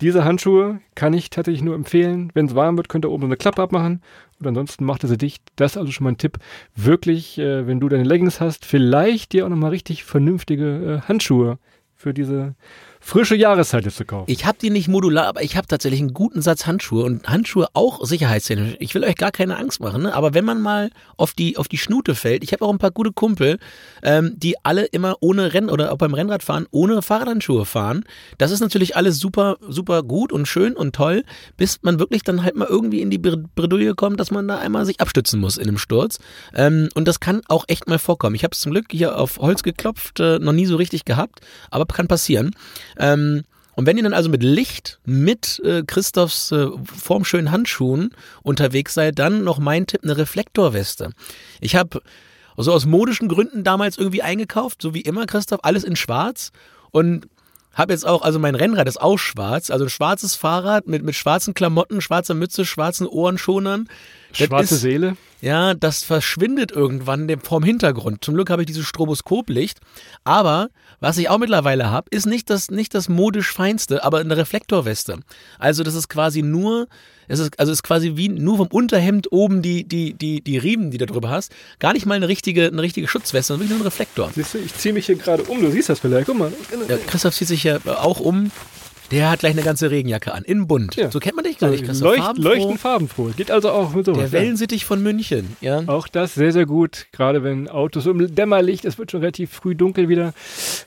diese 0.00 0.24
Handschuhe 0.24 0.80
kann 0.94 1.14
ich 1.14 1.30
tatsächlich 1.30 1.62
nur 1.62 1.74
empfehlen. 1.74 2.30
Wenn 2.34 2.46
es 2.46 2.54
warm 2.54 2.76
wird, 2.76 2.88
könnt 2.88 3.04
ihr 3.04 3.10
oben 3.10 3.22
so 3.22 3.28
eine 3.28 3.36
Klappe 3.36 3.62
abmachen. 3.62 4.02
Und 4.38 4.46
ansonsten 4.46 4.84
macht 4.84 5.04
ihr 5.04 5.08
sie 5.08 5.18
dicht. 5.18 5.42
Das 5.56 5.72
ist 5.72 5.78
also 5.78 5.92
schon 5.92 6.04
mal 6.04 6.12
ein 6.12 6.18
Tipp. 6.18 6.38
Wirklich, 6.74 7.38
äh, 7.38 7.66
wenn 7.66 7.80
du 7.80 7.88
deine 7.88 8.04
Leggings 8.04 8.40
hast, 8.40 8.66
vielleicht 8.66 9.32
dir 9.32 9.46
auch 9.46 9.50
nochmal 9.50 9.70
richtig 9.70 10.04
vernünftige 10.04 11.00
äh, 11.02 11.08
Handschuhe 11.08 11.58
für 11.96 12.12
diese 12.12 12.54
frische 13.00 13.36
Jahreszeit 13.36 13.84
jetzt 13.84 13.96
zu 13.96 14.04
kaufen. 14.04 14.30
Ich 14.30 14.44
habe 14.44 14.58
die 14.60 14.68
nicht 14.68 14.88
modular, 14.88 15.26
aber 15.26 15.42
ich 15.42 15.56
habe 15.56 15.66
tatsächlich 15.66 16.00
einen 16.00 16.12
guten 16.12 16.42
Satz 16.42 16.66
Handschuhe 16.66 17.04
und 17.04 17.26
Handschuhe 17.28 17.68
auch 17.72 18.04
sicherheitstechnisch. 18.04 18.76
Ich 18.80 18.94
will 18.94 19.04
euch 19.04 19.14
gar 19.14 19.32
keine 19.32 19.56
Angst 19.56 19.80
machen, 19.80 20.02
ne? 20.02 20.14
aber 20.14 20.34
wenn 20.34 20.44
man 20.44 20.60
mal 20.60 20.90
auf 21.16 21.32
die, 21.32 21.56
auf 21.56 21.68
die 21.68 21.78
Schnute 21.78 22.14
fällt, 22.14 22.44
ich 22.44 22.52
habe 22.52 22.64
auch 22.64 22.72
ein 22.72 22.78
paar 22.78 22.90
gute 22.90 23.12
Kumpel, 23.12 23.58
ähm, 24.02 24.34
die 24.36 24.56
alle 24.62 24.84
immer 24.84 25.16
ohne 25.20 25.54
Rennen 25.54 25.70
oder 25.70 25.92
auch 25.92 25.96
beim 25.96 26.12
Rennradfahren 26.12 26.66
ohne 26.70 27.00
Fahrradhandschuhe 27.00 27.64
fahren. 27.64 28.04
Das 28.36 28.50
ist 28.50 28.60
natürlich 28.60 28.96
alles 28.96 29.18
super, 29.18 29.56
super 29.66 30.02
gut 30.02 30.32
und 30.32 30.46
schön 30.46 30.74
und 30.74 30.94
toll, 30.94 31.24
bis 31.56 31.78
man 31.82 31.98
wirklich 31.98 32.24
dann 32.24 32.42
halt 32.42 32.56
mal 32.56 32.68
irgendwie 32.68 33.00
in 33.00 33.10
die 33.10 33.18
Bredouille 33.18 33.94
kommt, 33.94 34.20
dass 34.20 34.30
man 34.30 34.46
da 34.48 34.58
einmal 34.58 34.84
sich 34.84 35.00
abstützen 35.00 35.40
muss 35.40 35.56
in 35.56 35.68
einem 35.68 35.78
Sturz. 35.78 36.18
Ähm, 36.54 36.90
und 36.94 37.08
das 37.08 37.20
kann 37.20 37.40
auch 37.48 37.64
echt 37.68 37.88
mal 37.88 37.98
vorkommen. 37.98 38.34
Ich 38.34 38.44
habe 38.44 38.52
es 38.52 38.60
zum 38.60 38.72
Glück 38.72 38.86
hier 38.90 39.18
auf 39.18 39.38
Holz 39.38 39.62
geklopft, 39.62 40.20
äh, 40.20 40.38
noch 40.38 40.52
nie 40.52 40.66
so 40.66 40.76
richtig 40.76 41.04
gehabt, 41.04 41.40
aber 41.70 41.85
kann 41.94 42.08
passieren. 42.08 42.54
Ähm, 42.98 43.44
und 43.74 43.84
wenn 43.84 43.98
ihr 43.98 44.02
dann 44.02 44.14
also 44.14 44.30
mit 44.30 44.42
Licht, 44.42 45.00
mit 45.04 45.60
äh, 45.64 45.82
Christophs 45.86 46.50
äh, 46.50 46.68
formschönen 46.84 47.50
Handschuhen 47.50 48.10
unterwegs 48.42 48.94
seid, 48.94 49.18
dann 49.18 49.44
noch 49.44 49.58
mein 49.58 49.86
Tipp, 49.86 50.00
eine 50.02 50.16
Reflektorweste. 50.16 51.10
Ich 51.60 51.76
habe 51.76 52.00
also 52.56 52.72
aus 52.72 52.86
modischen 52.86 53.28
Gründen 53.28 53.64
damals 53.64 53.98
irgendwie 53.98 54.22
eingekauft, 54.22 54.80
so 54.80 54.94
wie 54.94 55.02
immer, 55.02 55.26
Christoph, 55.26 55.60
alles 55.62 55.84
in 55.84 55.94
schwarz 55.94 56.52
und 56.90 57.28
habe 57.74 57.92
jetzt 57.92 58.06
auch, 58.06 58.22
also 58.22 58.38
mein 58.38 58.54
Rennrad 58.54 58.88
ist 58.88 58.98
auch 58.98 59.18
schwarz, 59.18 59.70
also 59.70 59.84
ein 59.84 59.90
schwarzes 59.90 60.34
Fahrrad 60.34 60.86
mit, 60.86 61.02
mit 61.02 61.14
schwarzen 61.14 61.52
Klamotten, 61.52 62.00
schwarzer 62.00 62.32
Mütze, 62.32 62.64
schwarzen 62.64 63.06
Ohrenschonern. 63.06 63.88
Schwarze 64.32 64.76
ist, 64.76 64.80
Seele. 64.80 65.16
Ja, 65.46 65.74
das 65.74 66.02
verschwindet 66.02 66.72
irgendwann 66.72 67.32
vorm 67.40 67.62
Hintergrund. 67.62 68.24
Zum 68.24 68.34
Glück 68.34 68.50
habe 68.50 68.62
ich 68.62 68.66
dieses 68.66 68.84
Stroboskoplicht. 68.84 69.78
Aber 70.24 70.70
was 70.98 71.18
ich 71.18 71.28
auch 71.28 71.38
mittlerweile 71.38 71.88
habe, 71.88 72.08
ist 72.10 72.26
nicht 72.26 72.50
das, 72.50 72.68
nicht 72.68 72.96
das 72.96 73.08
modisch 73.08 73.52
feinste, 73.52 74.02
aber 74.02 74.18
eine 74.18 74.36
Reflektorweste. 74.36 75.20
Also 75.60 75.84
das 75.84 75.94
ist 75.94 76.08
quasi 76.08 76.42
nur, 76.42 76.88
es 77.28 77.38
ist, 77.38 77.60
also 77.60 77.70
es 77.70 77.78
ist 77.78 77.82
quasi 77.84 78.16
wie 78.16 78.28
nur 78.28 78.56
vom 78.56 78.66
Unterhemd 78.66 79.30
oben 79.30 79.62
die, 79.62 79.84
die, 79.84 80.14
die, 80.14 80.40
die 80.40 80.58
Riemen, 80.58 80.90
die 80.90 80.98
du 80.98 81.06
drüber 81.06 81.30
hast. 81.30 81.54
Gar 81.78 81.92
nicht 81.92 82.06
mal 82.06 82.14
eine 82.14 82.26
richtige, 82.26 82.66
eine 82.66 82.82
richtige 82.82 83.06
Schutzweste, 83.06 83.52
sondern 83.52 83.68
wirklich 83.68 83.78
nur 83.78 83.86
ein 83.86 83.88
Reflektor. 83.88 84.32
Siehst 84.34 84.54
du, 84.54 84.58
ich 84.58 84.74
ziehe 84.74 84.94
mich 84.94 85.06
hier 85.06 85.14
gerade 85.14 85.44
um, 85.44 85.60
du 85.60 85.70
siehst 85.70 85.88
das 85.88 86.00
vielleicht, 86.00 86.26
guck 86.26 86.38
mal. 86.38 86.52
Ja, 86.88 86.96
Christoph 87.06 87.36
zieht 87.36 87.46
sich 87.46 87.62
ja 87.62 87.78
auch 87.86 88.18
um. 88.18 88.50
Der 89.10 89.30
hat 89.30 89.40
gleich 89.40 89.52
eine 89.52 89.62
ganze 89.62 89.90
Regenjacke 89.90 90.34
an, 90.34 90.42
in 90.44 90.66
bunt. 90.66 90.96
Ja. 90.96 91.10
So 91.10 91.20
kennt 91.20 91.36
man 91.36 91.44
dich 91.44 91.58
gar 91.58 91.70
nicht, 91.70 91.84
Christoph. 91.84 92.08
Leucht, 92.08 92.22
Farbenfroh. 92.22 92.48
leuchten 92.48 92.78
farbenfroh. 92.78 93.30
Geht 93.36 93.50
also 93.50 93.70
auch 93.70 93.94
mit 93.94 94.06
sowas. 94.06 94.30
Der 94.30 94.40
ja. 94.40 94.44
Wellensittich 94.44 94.84
von 94.84 95.02
München. 95.02 95.56
Ja. 95.60 95.84
Auch 95.86 96.08
das 96.08 96.34
sehr, 96.34 96.52
sehr 96.52 96.66
gut. 96.66 97.06
Gerade 97.12 97.44
wenn 97.44 97.68
Autos 97.68 98.06
im 98.06 98.34
Dämmerlicht, 98.34 98.84
es 98.84 98.98
wird 98.98 99.10
schon 99.10 99.20
relativ 99.20 99.50
früh 99.52 99.74
dunkel 99.74 100.08
wieder. 100.08 100.34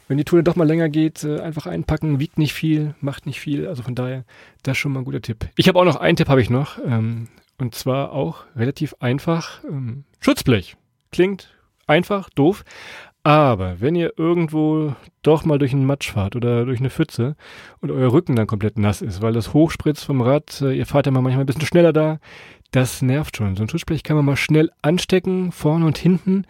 Wenn 0.07 0.17
die 0.17 0.25
Tour 0.25 0.39
dann 0.39 0.45
doch 0.45 0.55
mal 0.55 0.67
länger 0.67 0.89
geht, 0.89 1.23
äh, 1.23 1.39
einfach 1.39 1.65
einpacken, 1.65 2.19
wiegt 2.19 2.38
nicht 2.38 2.53
viel, 2.53 2.93
macht 2.99 3.25
nicht 3.25 3.39
viel. 3.39 3.67
Also 3.67 3.83
von 3.83 3.95
daher, 3.95 4.25
das 4.63 4.73
ist 4.73 4.79
schon 4.79 4.91
mal 4.91 4.99
ein 4.99 5.05
guter 5.05 5.21
Tipp. 5.21 5.47
Ich 5.55 5.67
habe 5.67 5.79
auch 5.79 5.85
noch 5.85 5.95
einen 5.95 6.17
Tipp, 6.17 6.27
habe 6.27 6.41
ich 6.41 6.49
noch. 6.49 6.77
Ähm, 6.85 7.27
und 7.57 7.75
zwar 7.75 8.11
auch 8.11 8.43
relativ 8.55 8.95
einfach. 8.99 9.63
Ähm, 9.63 10.03
Schutzblech. 10.19 10.75
Klingt 11.11 11.49
einfach, 11.88 12.29
doof. 12.29 12.63
Aber 13.29 13.79
wenn 13.79 13.93
ihr 13.93 14.13
irgendwo 14.17 14.95
doch 15.21 15.45
mal 15.45 15.59
durch 15.59 15.71
einen 15.71 15.86
Matsch 15.86 16.13
fahrt 16.13 16.36
oder 16.36 16.65
durch 16.65 16.79
eine 16.79 16.89
Pfütze 16.89 17.36
und 17.79 17.91
euer 17.91 18.12
Rücken 18.12 18.36
dann 18.36 18.48
komplett 18.48 18.79
nass 18.79 19.03
ist, 19.03 19.21
weil 19.21 19.33
das 19.33 19.53
hochspritzt 19.53 20.03
vom 20.03 20.21
Rad, 20.21 20.63
äh, 20.63 20.74
ihr 20.74 20.88
fahrt 20.88 21.05
ja 21.05 21.12
mal 21.12 21.21
manchmal 21.21 21.43
ein 21.43 21.45
bisschen 21.45 21.62
schneller 21.62 21.93
da, 21.93 22.17
das 22.71 23.03
nervt 23.03 23.38
schon. 23.38 23.55
So 23.55 23.62
ein 23.62 23.69
Schutzblech 23.69 24.01
kann 24.01 24.15
man 24.15 24.25
mal 24.25 24.36
schnell 24.36 24.71
anstecken, 24.81 25.51
vorne 25.51 25.86
und 25.86 26.00
hinten, 26.00 26.45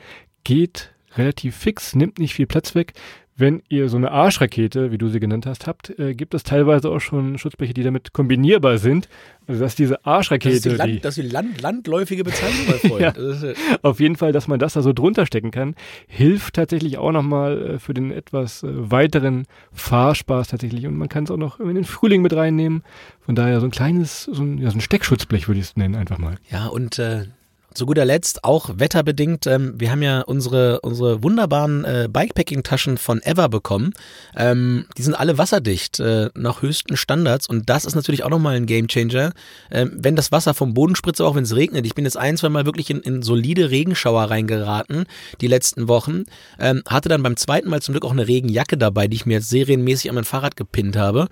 geht 0.45 0.93
relativ 1.17 1.57
fix, 1.57 1.95
nimmt 1.95 2.17
nicht 2.17 2.33
viel 2.33 2.47
Platz 2.47 2.75
weg. 2.75 2.93
Wenn 3.39 3.63
ihr 3.69 3.87
so 3.87 3.95
eine 3.95 4.11
Arschrakete, 4.11 4.91
wie 4.91 4.97
du 4.97 5.07
sie 5.07 5.21
genannt 5.21 5.45
hast, 5.45 5.65
habt, 5.65 5.97
äh, 5.97 6.13
gibt 6.13 6.33
es 6.33 6.43
teilweise 6.43 6.89
auch 6.89 6.99
schon 6.99 7.37
Schutzbleche, 7.37 7.73
die 7.73 7.83
damit 7.83 8.11
kombinierbar 8.11 8.77
sind. 8.79 9.07
Also 9.47 9.61
dass 9.61 9.75
diese 9.75 9.93
Das 9.93 10.05
Arschrakete, 10.05 10.55
ist 10.55 10.65
die, 10.65 10.69
die, 10.71 10.75
Land, 10.75 11.05
das 11.05 11.17
ist 11.17 11.23
die 11.23 11.31
Land, 11.31 11.61
landläufige 11.61 12.25
Bezeichnung, 12.25 12.67
mein 12.67 12.79
Freund. 12.91 13.01
Ja. 13.01 13.11
Das 13.11 13.41
äh, 13.43 13.53
auf 13.81 14.01
jeden 14.01 14.17
Fall, 14.17 14.33
dass 14.33 14.49
man 14.49 14.59
das 14.59 14.73
da 14.73 14.81
so 14.81 14.91
drunter 14.91 15.25
stecken 15.25 15.51
kann, 15.51 15.75
hilft 16.07 16.55
tatsächlich 16.55 16.97
auch 16.97 17.13
nochmal 17.13 17.75
äh, 17.75 17.79
für 17.79 17.93
den 17.93 18.11
etwas 18.11 18.63
äh, 18.63 18.67
weiteren 18.71 19.45
Fahrspaß 19.71 20.49
tatsächlich. 20.49 20.85
Und 20.85 20.97
man 20.97 21.07
kann 21.07 21.23
es 21.23 21.31
auch 21.31 21.37
noch 21.37 21.61
in 21.61 21.75
den 21.75 21.85
Frühling 21.85 22.21
mit 22.21 22.35
reinnehmen. 22.35 22.83
Von 23.21 23.35
daher 23.35 23.61
so 23.61 23.67
ein 23.67 23.71
kleines, 23.71 24.23
so 24.25 24.43
ein, 24.43 24.57
ja, 24.57 24.69
so 24.69 24.77
ein 24.77 24.81
Steckschutzblech 24.81 25.47
würde 25.47 25.61
ich 25.61 25.67
es 25.67 25.77
nennen, 25.77 25.95
einfach 25.95 26.17
mal. 26.17 26.35
Ja, 26.51 26.67
und 26.67 26.99
äh, 26.99 27.27
zu 27.73 27.85
guter 27.85 28.05
Letzt, 28.05 28.43
auch 28.43 28.69
wetterbedingt, 28.75 29.47
ähm, 29.47 29.73
wir 29.77 29.91
haben 29.91 30.01
ja 30.01 30.21
unsere, 30.21 30.81
unsere 30.81 31.23
wunderbaren 31.23 31.85
äh, 31.85 32.07
Bikepacking-Taschen 32.11 32.97
von 32.97 33.21
Ever 33.21 33.49
bekommen. 33.49 33.93
Ähm, 34.35 34.85
die 34.97 35.03
sind 35.03 35.13
alle 35.13 35.37
wasserdicht, 35.37 35.99
äh, 35.99 36.29
nach 36.35 36.61
höchsten 36.61 36.97
Standards. 36.97 37.47
Und 37.47 37.69
das 37.69 37.85
ist 37.85 37.95
natürlich 37.95 38.23
auch 38.23 38.29
nochmal 38.29 38.55
ein 38.55 38.65
Gamechanger. 38.65 39.33
Ähm, 39.71 39.91
wenn 39.95 40.15
das 40.15 40.31
Wasser 40.31 40.53
vom 40.53 40.73
Boden 40.73 40.95
spritzt, 40.95 41.21
auch 41.21 41.35
wenn 41.35 41.43
es 41.43 41.55
regnet. 41.55 41.85
Ich 41.85 41.95
bin 41.95 42.05
jetzt 42.05 42.17
ein, 42.17 42.37
zwei 42.37 42.49
Mal 42.49 42.65
wirklich 42.65 42.89
in, 42.89 43.01
in 43.01 43.21
solide 43.21 43.69
Regenschauer 43.69 44.23
reingeraten, 44.23 45.05
die 45.41 45.47
letzten 45.47 45.87
Wochen. 45.87 46.23
Ähm, 46.59 46.81
hatte 46.87 47.09
dann 47.09 47.23
beim 47.23 47.37
zweiten 47.37 47.69
Mal 47.69 47.81
zum 47.81 47.93
Glück 47.93 48.05
auch 48.05 48.11
eine 48.11 48.27
Regenjacke 48.27 48.77
dabei, 48.77 49.07
die 49.07 49.15
ich 49.15 49.25
mir 49.25 49.35
jetzt 49.35 49.49
serienmäßig 49.49 50.09
an 50.09 50.15
mein 50.15 50.23
Fahrrad 50.23 50.55
gepinnt 50.55 50.97
habe. 50.97 51.27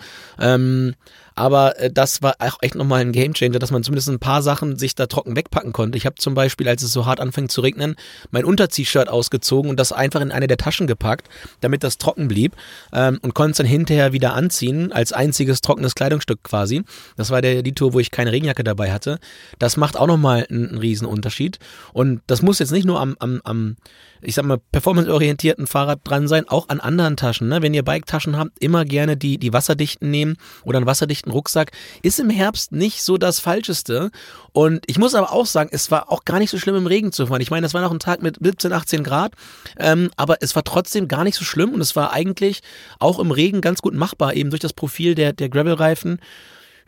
Aber 1.38 1.80
äh, 1.80 1.92
das 1.92 2.22
war 2.22 2.36
auch 2.40 2.58
echt 2.62 2.76
nochmal 2.76 3.02
ein 3.02 3.12
Gamechanger, 3.12 3.60
dass 3.60 3.72
man 3.72 3.84
zumindest 3.84 4.10
ein 4.10 4.20
paar 4.20 4.42
Sachen 4.42 4.78
sich 4.78 4.96
da 4.96 5.06
trocken 5.06 5.36
wegpacken 5.36 5.72
konnte. 5.72 5.98
Ich 5.98 6.06
habe 6.06 6.16
zum 6.16 6.34
Beispiel, 6.34 6.68
als 6.68 6.82
es 6.82 6.92
so 6.92 7.06
hart 7.06 7.20
anfängt 7.20 7.52
zu 7.52 7.62
regnen, 7.62 7.96
mein 8.32 8.44
Unter-T-Shirt 8.44 9.08
ausgezogen 9.08 9.70
und 9.70 9.80
das 9.80 9.92
einfach 9.92 10.20
in 10.22 10.32
eine 10.32 10.48
der 10.48 10.58
Taschen 10.58 10.88
gepackt, 10.88 11.30
damit 11.62 11.84
das 11.84 12.00
trocken 12.00 12.28
blieb 12.28 12.56
ähm, 12.92 13.20
und 13.22 13.36
konnte 13.36 13.52
es 13.52 13.58
dann 13.58 13.68
hinterher 13.68 14.14
wieder 14.14 14.34
anziehen, 14.34 14.92
als 14.92 15.14
einziges 15.14 15.62
trockenes 15.62 15.94
Kleidungsstück 15.94 16.44
quasi. 16.44 16.84
Das 17.18 17.30
war 17.30 17.42
der, 17.42 17.62
die 17.62 17.74
Tour, 17.74 17.94
wo 17.94 18.00
ich 18.00 18.10
keine 18.10 18.32
Regenjacke 18.32 18.64
dabei 18.64 18.92
hatte. 18.92 19.20
Das 19.60 19.78
macht 19.78 19.96
auch 19.96 20.08
nochmal 20.08 20.48
einen, 20.50 20.82
einen 20.82 21.06
Unterschied. 21.06 21.60
Und 21.94 22.22
das 22.26 22.42
muss 22.42 22.58
jetzt 22.58 22.72
nicht 22.72 22.86
nur 22.86 23.00
am, 23.00 23.16
am, 23.20 23.42
am 23.44 23.76
ich 24.22 24.36
sag 24.36 24.46
mal, 24.46 24.58
performanceorientierten 24.72 25.68
Fahrrad 25.68 26.00
dran 26.04 26.28
sein, 26.28 26.48
auch 26.48 26.70
an 26.70 26.80
anderen 26.80 27.18
Taschen. 27.18 27.50
Ne? 27.50 27.62
Wenn 27.62 27.74
ihr 27.74 27.84
Bike-Taschen 27.84 28.38
habt, 28.38 28.52
immer 28.60 28.86
gerne 28.86 29.18
die, 29.18 29.38
die 29.38 29.54
wasserdichten 29.54 30.10
nehmen 30.10 30.38
oder 30.64 30.78
einen 30.78 30.88
wasserdichten 30.88 31.27
Rucksack. 31.32 31.72
Ist 32.02 32.20
im 32.20 32.30
Herbst 32.30 32.72
nicht 32.72 33.04
so 33.04 33.18
das 33.18 33.40
Falscheste. 33.40 34.12
Und 34.52 34.84
ich 34.88 34.98
muss 34.98 35.16
aber 35.16 35.32
auch 35.32 35.46
sagen, 35.46 35.70
es 35.72 35.92
war 35.92 36.12
auch 36.12 36.26
gar 36.26 36.40
nicht 36.40 36.50
so 36.50 36.58
schlimm 36.58 36.76
im 36.76 36.88
Regen 36.88 37.12
zu 37.12 37.28
fahren. 37.28 37.42
Ich 37.42 37.52
meine, 37.52 37.66
das 37.66 37.74
war 37.74 37.82
noch 37.82 37.92
ein 37.92 38.00
Tag 38.00 38.22
mit 38.22 38.38
17, 38.42 38.74
18 38.74 39.04
Grad, 39.04 39.34
ähm, 39.78 40.10
aber 40.16 40.38
es 40.42 40.56
war 40.56 40.64
trotzdem 40.64 41.08
gar 41.08 41.24
nicht 41.24 41.36
so 41.36 41.44
schlimm 41.44 41.74
und 41.74 41.82
es 41.82 41.96
war 41.96 42.12
eigentlich 42.12 42.62
auch 43.00 43.20
im 43.20 43.32
Regen 43.32 43.62
ganz 43.62 43.82
gut 43.82 43.94
machbar, 43.94 44.34
eben 44.34 44.50
durch 44.50 44.60
das 44.60 44.74
Profil 44.74 45.16
der, 45.16 45.34
der 45.34 45.50
Gravel-Reifen. 45.50 46.20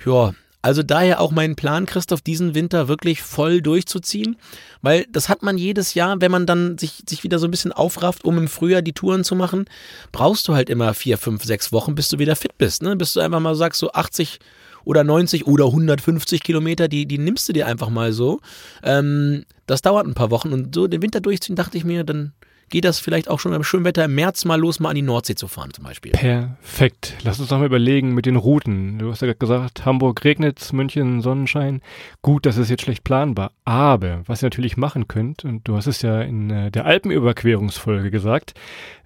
Ja, 0.05 0.34
also 0.62 0.84
daher 0.84 1.22
auch 1.22 1.32
mein 1.32 1.56
Plan, 1.56 1.86
Christoph, 1.86 2.22
diesen 2.22 2.54
Winter 2.54 2.88
wirklich 2.88 3.22
voll 3.22 3.62
durchzuziehen, 3.62 4.36
weil 4.82 5.06
das 5.12 5.30
hat 5.30 5.42
man 5.42 5.58
jedes 5.58 5.94
Jahr, 5.94 6.20
wenn 6.20 6.32
man 6.32 6.46
dann 6.46 6.78
sich, 6.78 7.04
sich 7.08 7.24
wieder 7.24 7.39
so 7.39 7.48
ein 7.48 7.51
bisschen 7.51 7.72
aufrafft, 7.72 8.25
um 8.25 8.38
im 8.38 8.48
Frühjahr 8.48 8.82
die 8.82 8.94
Touren 8.94 9.24
zu 9.24 9.36
machen, 9.36 9.66
brauchst 10.12 10.48
du 10.48 10.56
halt 10.56 10.70
immer 10.70 10.94
vier, 10.94 11.18
fünf, 11.18 11.44
sechs 11.44 11.72
Wochen, 11.72 11.96
bis 11.96 12.10
du 12.10 12.20
wieder 12.20 12.36
fit 12.36 12.58
bist, 12.58 12.84
ne? 12.84 12.96
Bis 12.96 13.13
du 13.13 13.22
einfach 13.22 13.39
mal 13.39 13.56
sagst, 13.56 13.80
so 13.80 13.92
80 13.92 14.39
oder 14.84 15.04
90 15.04 15.48
oder 15.48 15.66
150 15.66 16.44
Kilometer, 16.44 16.88
die, 16.88 17.06
die 17.06 17.20
nimmst 17.20 17.48
du 17.48 17.54
dir 17.54 17.68
einfach 17.68 17.89
mal 17.89 18.12
so. 18.12 18.39
Ähm, 18.84 19.46
das 19.66 19.82
dauert 19.82 20.08
ein 20.08 20.13
paar 20.13 20.32
Wochen 20.32 20.51
und 20.51 20.75
so 20.75 20.88
den 20.88 21.01
Winter 21.01 21.22
durchziehen, 21.22 21.56
dachte 21.56 21.78
ich 21.78 21.86
mir, 21.86 22.04
dann 22.04 22.34
geht 22.70 22.86
das 22.86 23.00
vielleicht 23.00 23.30
auch 23.30 23.40
schon 23.40 23.52
beim 23.52 23.64
schönen 23.64 23.86
Wetter 23.86 24.06
im 24.06 24.16
März 24.16 24.46
mal 24.46 24.60
los, 24.60 24.80
mal 24.80 24.90
an 24.90 24.96
die 24.96 25.02
Nordsee 25.02 25.36
zu 25.36 25.48
fahren 25.48 25.74
zum 25.74 25.84
Beispiel. 25.84 26.12
Perfekt. 26.12 27.16
Lass 27.24 27.40
uns 27.40 27.50
doch 27.50 27.60
mal 27.60 27.66
überlegen 27.66 28.14
mit 28.14 28.26
den 28.26 28.36
Routen. 28.36 29.00
Du 29.00 29.12
hast 29.12 29.22
ja 29.22 29.28
gerade 29.28 29.40
gesagt, 29.40 29.86
Hamburg 29.86 30.24
regnet, 30.24 30.72
München 30.74 31.22
Sonnenschein. 31.22 31.82
Gut, 32.22 32.46
das 32.46 32.58
ist 32.58 32.70
jetzt 32.70 32.84
schlecht 32.84 33.04
planbar. 33.04 33.52
Aber 33.66 34.22
was 34.26 34.44
ihr 34.44 34.48
natürlich 34.48 34.78
machen 34.78 35.08
könnt, 35.08 35.44
und 35.46 35.68
du 35.68 35.76
hast 35.76 35.88
es 35.88 36.02
ja 36.02 36.22
in 36.22 36.50
äh, 36.50 36.72
der 36.72 36.86
Alpenüberquerungsfolge 36.86 38.12
gesagt, 38.12 38.54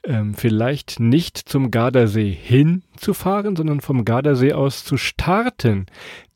ähm, 0.06 0.34
vielleicht 0.34 1.00
nicht 1.00 1.38
zum 1.38 1.72
Gardasee 1.72 2.30
hinzufahren, 2.30 3.56
sondern 3.56 3.80
vom 3.80 4.04
Gardasee 4.04 4.54
aus 4.54 4.84
zu 4.84 4.98
starten. 4.98 5.86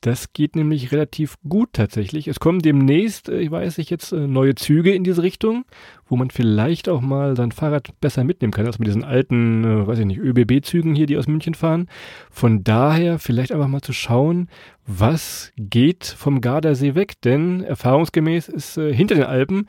Das 0.02 0.32
geht 0.32 0.56
nämlich 0.56 0.92
relativ 0.92 1.36
gut 1.48 1.74
tatsächlich. 1.74 2.28
Es 2.28 2.40
kommen 2.40 2.60
demnächst, 2.60 3.30
äh, 3.30 3.40
ich 3.40 3.52
weiß 3.52 3.78
nicht, 3.78 3.90
jetzt 3.90 4.14
äh, 4.14 4.28
neue 4.28 4.56
Züge 4.56 4.94
in 4.94 5.04
diese 5.04 5.24
Richtung, 5.24 5.66
wo 6.08 6.16
man 6.16 6.30
vielleicht 6.30 6.88
auch 6.88 7.02
mal 7.02 7.36
sein 7.36 7.52
Fahrrad 7.52 8.00
besser 8.00 8.24
mitnehmen 8.24 8.54
kann, 8.54 8.68
als 8.68 8.80
mit 8.80 8.88
diesen 8.88 9.04
alten, 9.04 9.64
äh, 9.64 9.88
weiß 9.88 10.00
ich 10.00 10.06
nicht, 10.06 10.20
ÖBB-Zügen 10.20 10.96
hier, 10.96 11.08
die 11.08 11.18
aus 11.18 11.28
München 11.28 11.54
fahren. 11.54 11.88
Von 12.32 12.64
daher 12.64 13.20
vielleicht 13.20 13.52
einfach 13.52 13.68
mal 13.68 13.82
zu 13.82 13.94
schauen, 13.94 14.50
was 14.86 15.52
geht 15.58 16.06
vom 16.06 16.40
Gardasee 16.40 16.96
weg, 16.96 17.20
denn 17.24 17.64
erfahrungsgemäß 17.64 18.48
ist 18.48 18.78
äh, 18.78 18.94
hinter 18.94 19.16
den 19.16 19.26
Alpen 19.26 19.68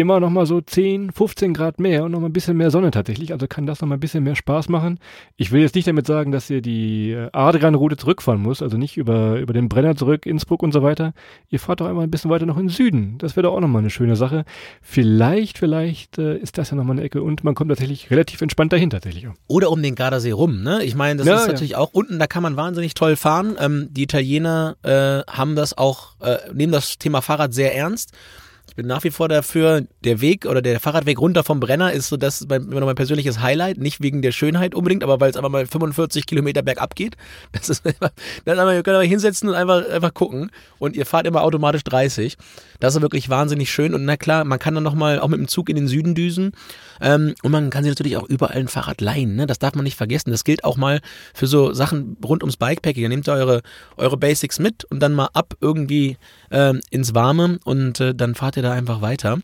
immer 0.00 0.20
noch 0.20 0.30
mal 0.30 0.46
so 0.46 0.60
10, 0.60 1.12
15 1.12 1.54
Grad 1.54 1.78
mehr 1.80 2.04
und 2.04 2.12
noch 2.12 2.20
mal 2.20 2.26
ein 2.28 2.32
bisschen 2.32 2.56
mehr 2.56 2.70
Sonne 2.70 2.90
tatsächlich. 2.90 3.32
Also 3.32 3.46
kann 3.46 3.66
das 3.66 3.80
noch 3.80 3.88
mal 3.88 3.96
ein 3.96 4.00
bisschen 4.00 4.24
mehr 4.24 4.34
Spaß 4.36 4.68
machen. 4.68 4.98
Ich 5.36 5.52
will 5.52 5.60
jetzt 5.60 5.74
nicht 5.74 5.86
damit 5.86 6.06
sagen, 6.06 6.32
dass 6.32 6.50
ihr 6.50 6.62
die 6.62 7.12
äh, 7.12 7.28
Adrian-Route 7.32 7.96
zurückfahren 7.96 8.40
muss, 8.40 8.62
also 8.62 8.76
nicht 8.76 8.96
über, 8.96 9.38
über 9.38 9.52
den 9.52 9.68
Brenner 9.68 9.96
zurück, 9.96 10.26
Innsbruck 10.26 10.62
und 10.62 10.72
so 10.72 10.82
weiter. 10.82 11.12
Ihr 11.48 11.60
fahrt 11.60 11.80
doch 11.80 11.86
einmal 11.86 12.04
ein 12.04 12.10
bisschen 12.10 12.30
weiter 12.30 12.46
noch 12.46 12.56
in 12.56 12.64
den 12.64 12.68
Süden. 12.70 13.18
Das 13.18 13.36
wäre 13.36 13.44
doch 13.44 13.54
auch 13.54 13.60
noch 13.60 13.68
mal 13.68 13.78
eine 13.80 13.90
schöne 13.90 14.16
Sache. 14.16 14.44
Vielleicht, 14.82 15.58
vielleicht 15.58 16.18
äh, 16.18 16.36
ist 16.38 16.58
das 16.58 16.70
ja 16.70 16.76
noch 16.76 16.84
mal 16.84 16.92
eine 16.92 17.02
Ecke 17.02 17.22
und 17.22 17.44
man 17.44 17.54
kommt 17.54 17.70
tatsächlich 17.70 18.10
relativ 18.10 18.40
entspannt 18.40 18.72
dahin 18.72 18.90
tatsächlich. 18.90 19.26
Oder 19.46 19.70
um 19.70 19.82
den 19.82 19.94
Gardasee 19.94 20.32
rum, 20.32 20.62
ne? 20.62 20.82
Ich 20.84 20.94
meine, 20.94 21.18
das 21.18 21.26
Ja, 21.26 21.36
ist 21.36 21.46
ja. 21.46 21.52
natürlich 21.52 21.76
auch 21.76 21.90
unten, 21.92 22.18
da 22.18 22.26
kann 22.26 22.42
man 22.42 22.56
wahnsinnig 22.56 22.94
toll 22.94 23.16
fahren. 23.16 23.56
Ähm, 23.60 23.88
die 23.90 24.02
Italiener 24.02 24.76
äh, 24.82 25.30
haben 25.30 25.56
das 25.56 25.76
auch, 25.76 26.20
äh, 26.20 26.38
nehmen 26.52 26.72
das 26.72 26.98
Thema 26.98 27.20
Fahrrad 27.20 27.54
sehr 27.54 27.74
ernst. 27.74 28.12
Ich 28.70 28.76
bin 28.76 28.86
nach 28.86 29.02
wie 29.02 29.10
vor 29.10 29.28
dafür, 29.28 29.84
der 30.04 30.20
Weg 30.20 30.46
oder 30.46 30.62
der 30.62 30.78
Fahrradweg 30.78 31.18
runter 31.18 31.42
vom 31.42 31.58
Brenner 31.58 31.92
ist 31.92 32.06
so 32.06 32.16
das 32.16 32.46
mein, 32.48 32.62
immer 32.62 32.78
noch 32.78 32.86
mein 32.86 32.94
persönliches 32.94 33.40
Highlight. 33.40 33.78
Nicht 33.78 34.00
wegen 34.00 34.22
der 34.22 34.30
Schönheit 34.30 34.76
unbedingt, 34.76 35.02
aber 35.02 35.18
weil 35.18 35.28
es 35.28 35.36
einfach 35.36 35.50
mal 35.50 35.66
45 35.66 36.24
Kilometer 36.24 36.62
bergab 36.62 36.94
geht. 36.94 37.16
Das 37.52 37.68
ist 37.68 37.84
einfach, 37.84 38.10
das 38.44 38.54
ist 38.54 38.60
einfach, 38.60 38.72
ihr 38.72 38.82
könnt 38.84 38.96
euch 38.96 39.08
hinsetzen 39.08 39.48
und 39.48 39.56
einfach, 39.56 39.88
einfach 39.88 40.14
gucken. 40.14 40.52
Und 40.78 40.94
ihr 40.94 41.04
fahrt 41.04 41.26
immer 41.26 41.42
automatisch 41.42 41.82
30. 41.82 42.36
Das 42.78 42.94
ist 42.94 43.02
wirklich 43.02 43.28
wahnsinnig 43.28 43.72
schön. 43.72 43.92
Und 43.92 44.04
na 44.04 44.16
klar, 44.16 44.44
man 44.44 44.60
kann 44.60 44.74
dann 44.74 44.84
nochmal 44.84 45.18
auch 45.18 45.28
mit 45.28 45.40
dem 45.40 45.48
Zug 45.48 45.68
in 45.68 45.74
den 45.74 45.88
Süden 45.88 46.14
düsen. 46.14 46.52
Ähm, 47.00 47.34
und 47.42 47.52
man 47.52 47.70
kann 47.70 47.84
sich 47.84 47.90
natürlich 47.90 48.16
auch 48.16 48.28
überall 48.28 48.56
ein 48.56 48.68
Fahrrad 48.68 49.00
leihen. 49.00 49.36
Ne? 49.36 49.46
Das 49.46 49.58
darf 49.58 49.74
man 49.74 49.84
nicht 49.84 49.96
vergessen. 49.96 50.30
Das 50.30 50.44
gilt 50.44 50.64
auch 50.64 50.76
mal 50.76 51.00
für 51.34 51.46
so 51.46 51.72
Sachen 51.72 52.16
rund 52.24 52.42
ums 52.42 52.56
Bikepacking. 52.56 53.02
Dann 53.02 53.10
nehmt 53.10 53.28
ihr 53.28 53.34
eure, 53.34 53.62
eure 53.96 54.16
Basics 54.16 54.58
mit 54.58 54.84
und 54.84 55.00
dann 55.00 55.14
mal 55.14 55.28
ab 55.32 55.54
irgendwie 55.60 56.16
ähm, 56.50 56.80
ins 56.90 57.14
Warme 57.14 57.58
und 57.64 58.00
äh, 58.00 58.14
dann 58.14 58.34
fahrt 58.34 58.56
ihr 58.56 58.62
da 58.62 58.72
einfach 58.72 59.00
weiter. 59.00 59.38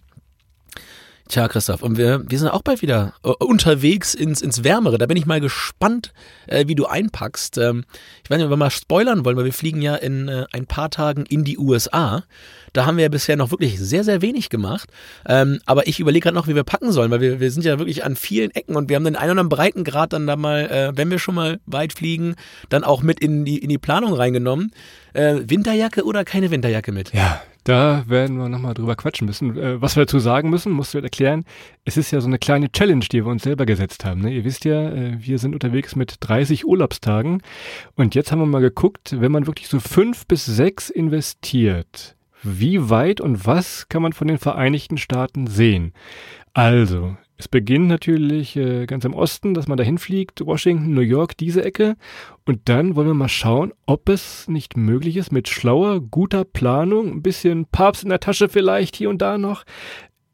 Tja, 1.29 1.49
Christoph, 1.49 1.83
und 1.83 1.99
wir, 1.99 2.23
wir 2.29 2.39
sind 2.39 2.49
auch 2.49 2.63
bald 2.63 2.83
wieder 2.83 3.15
äh, 3.25 3.31
unterwegs 3.31 4.15
ins, 4.15 4.43
ins 4.43 4.63
Wärmere. 4.63 4.97
Da 4.97 5.07
bin 5.07 5.17
ich 5.17 5.27
mal 5.27 5.41
gespannt, 5.41 6.13
äh, 6.47 6.69
wie 6.69 6.77
du 6.77 6.87
einpackst. 6.87 7.59
Ähm, 7.59 7.85
ich 8.23 8.31
weiß 8.31 8.39
nicht, 8.39 8.45
ob 8.45 8.53
wir 8.53 8.57
mal 8.57 8.71
spoilern 8.71 9.25
wollen, 9.25 9.37
weil 9.37 9.45
wir 9.45 9.53
fliegen 9.53 9.83
ja 9.83 9.97
in 9.97 10.29
äh, 10.29 10.47
ein 10.53 10.67
paar 10.67 10.89
Tagen 10.89 11.27
in 11.27 11.43
die 11.43 11.59
USA. 11.59 12.23
Da 12.73 12.87
haben 12.87 12.97
wir 12.97 13.03
ja 13.03 13.09
bisher 13.09 13.37
noch 13.37 13.51
wirklich 13.51 13.81
sehr, 13.81 14.05
sehr 14.05 14.23
wenig 14.23 14.51
gemacht. 14.51 14.89
Ähm, 15.27 15.59
aber 15.67 15.89
ich 15.89 15.99
überlege 15.99 16.25
gerade 16.25 16.37
noch, 16.37 16.47
wie 16.47 16.55
wir 16.55 16.63
packen 16.63 16.93
sollen, 16.93 17.11
weil 17.11 17.21
wir, 17.21 17.41
wir 17.41 17.51
sind 17.51 17.65
ja 17.65 17.79
wirklich 17.79 18.05
an 18.05 18.15
vielen 18.15 18.53
Ecken 18.53 18.77
und 18.77 18.89
wir 18.89 18.95
haben 18.95 19.05
den 19.05 19.17
einen 19.17 19.33
oder 19.33 19.41
anderen 19.41 19.49
Breitengrad 19.49 20.13
dann 20.13 20.29
da 20.29 20.37
mal, 20.37 20.71
äh, 20.71 20.93
wenn 20.97 21.11
wir 21.11 21.19
schon 21.19 21.35
mal 21.35 21.59
weit 21.67 21.93
fliegen, 21.93 22.37
dann 22.69 22.85
auch 22.85 23.03
mit 23.03 23.19
in 23.19 23.45
die, 23.45 23.59
in 23.59 23.69
die 23.69 23.79
Planung 23.79 24.13
reingenommen. 24.13 24.71
Äh, 25.13 25.41
Winterjacke 25.47 26.05
oder 26.05 26.25
keine 26.25 26.53
Winterjacke 26.53 26.93
mit? 26.93 27.13
Ja, 27.13 27.43
Da 27.67 28.05
werden 28.07 28.39
wir 28.39 28.49
nochmal 28.49 28.75
drüber 28.75 28.95
quatschen 28.95 29.27
müssen. 29.27 29.59
Äh, 29.59 29.83
was 29.83 29.97
wir 29.97 30.05
dazu 30.05 30.21
sagen 30.21 30.51
müssen, 30.51 30.71
musst 30.71 30.95
du 30.95 30.99
erklären. 30.99 31.45
Es 31.85 31.97
ist 31.97 32.13
ja 32.13 32.21
so 32.21 32.29
eine 32.29 32.39
kleine 32.39 32.71
Challenge, 32.71 33.05
die 33.11 33.25
wir 33.25 33.27
uns 33.27 33.43
selber 33.43 33.67
gesetzt 33.67 34.05
haben. 34.05 34.21
Ne? 34.21 34.33
Ihr 34.33 34.45
wisst 34.45 34.65
ja, 34.65 34.89
äh, 34.89 35.17
wir 35.19 35.41
sind 35.41 35.53
unterwegs 35.53 35.97
mit 35.97 36.19
30 36.21 36.65
Urlaubstagen. 36.65 37.43
Und 37.97 38.15
jetzt 38.15 38.31
haben 38.31 38.39
wir 38.39 38.47
mal 38.47 38.61
geguckt, 38.61 39.21
wenn 39.21 39.33
man 39.33 39.49
wirklich 39.49 39.67
so 39.67 39.81
fünf 39.81 40.29
bis 40.29 40.47
sechs 40.47 40.91
investiert, 40.91 42.15
wie 42.45 42.89
weit 42.89 43.21
und 43.21 43.47
was 43.47 43.89
kann 43.89 44.03
man 44.03 44.13
von 44.13 44.29
den 44.29 44.39
Vereinigten 44.39 44.97
Staaten 44.97 45.49
sehen? 45.49 45.93
Also, 46.55 47.17
es 47.39 47.49
beginnt 47.49 47.89
natürlich 47.89 48.57
äh, 48.57 48.87
ganz 48.87 49.05
im 49.05 49.15
Osten, 49.15 49.53
dass 49.53 49.69
man 49.69 49.77
dahin 49.77 49.99
fliegt, 49.99 50.45
Washington, 50.45 50.95
New 50.95 51.03
York, 51.03 51.37
diese 51.37 51.65
Ecke. 51.65 51.97
Und 52.47 52.69
dann 52.69 52.97
wollen 52.97 53.09
wir 53.09 53.15
mal 53.15 53.29
schauen, 53.29 53.73
ob 53.85 54.09
es 54.09 54.49
nicht 54.49 54.77
möglich 54.77 55.17
ist, 55.17 55.33
mit 55.33 55.49
schlauer, 55.49 56.01
guter 56.01 56.45
Planung, 56.45 57.09
ein 57.09 57.23
bisschen 57.23 57.67
Papst 57.67 58.05
in 58.05 58.09
der 58.09 58.21
Tasche 58.21 58.49
vielleicht 58.49 58.97
hier 58.97 59.11
und 59.11 59.21
da 59.21 59.37
noch, 59.37 59.65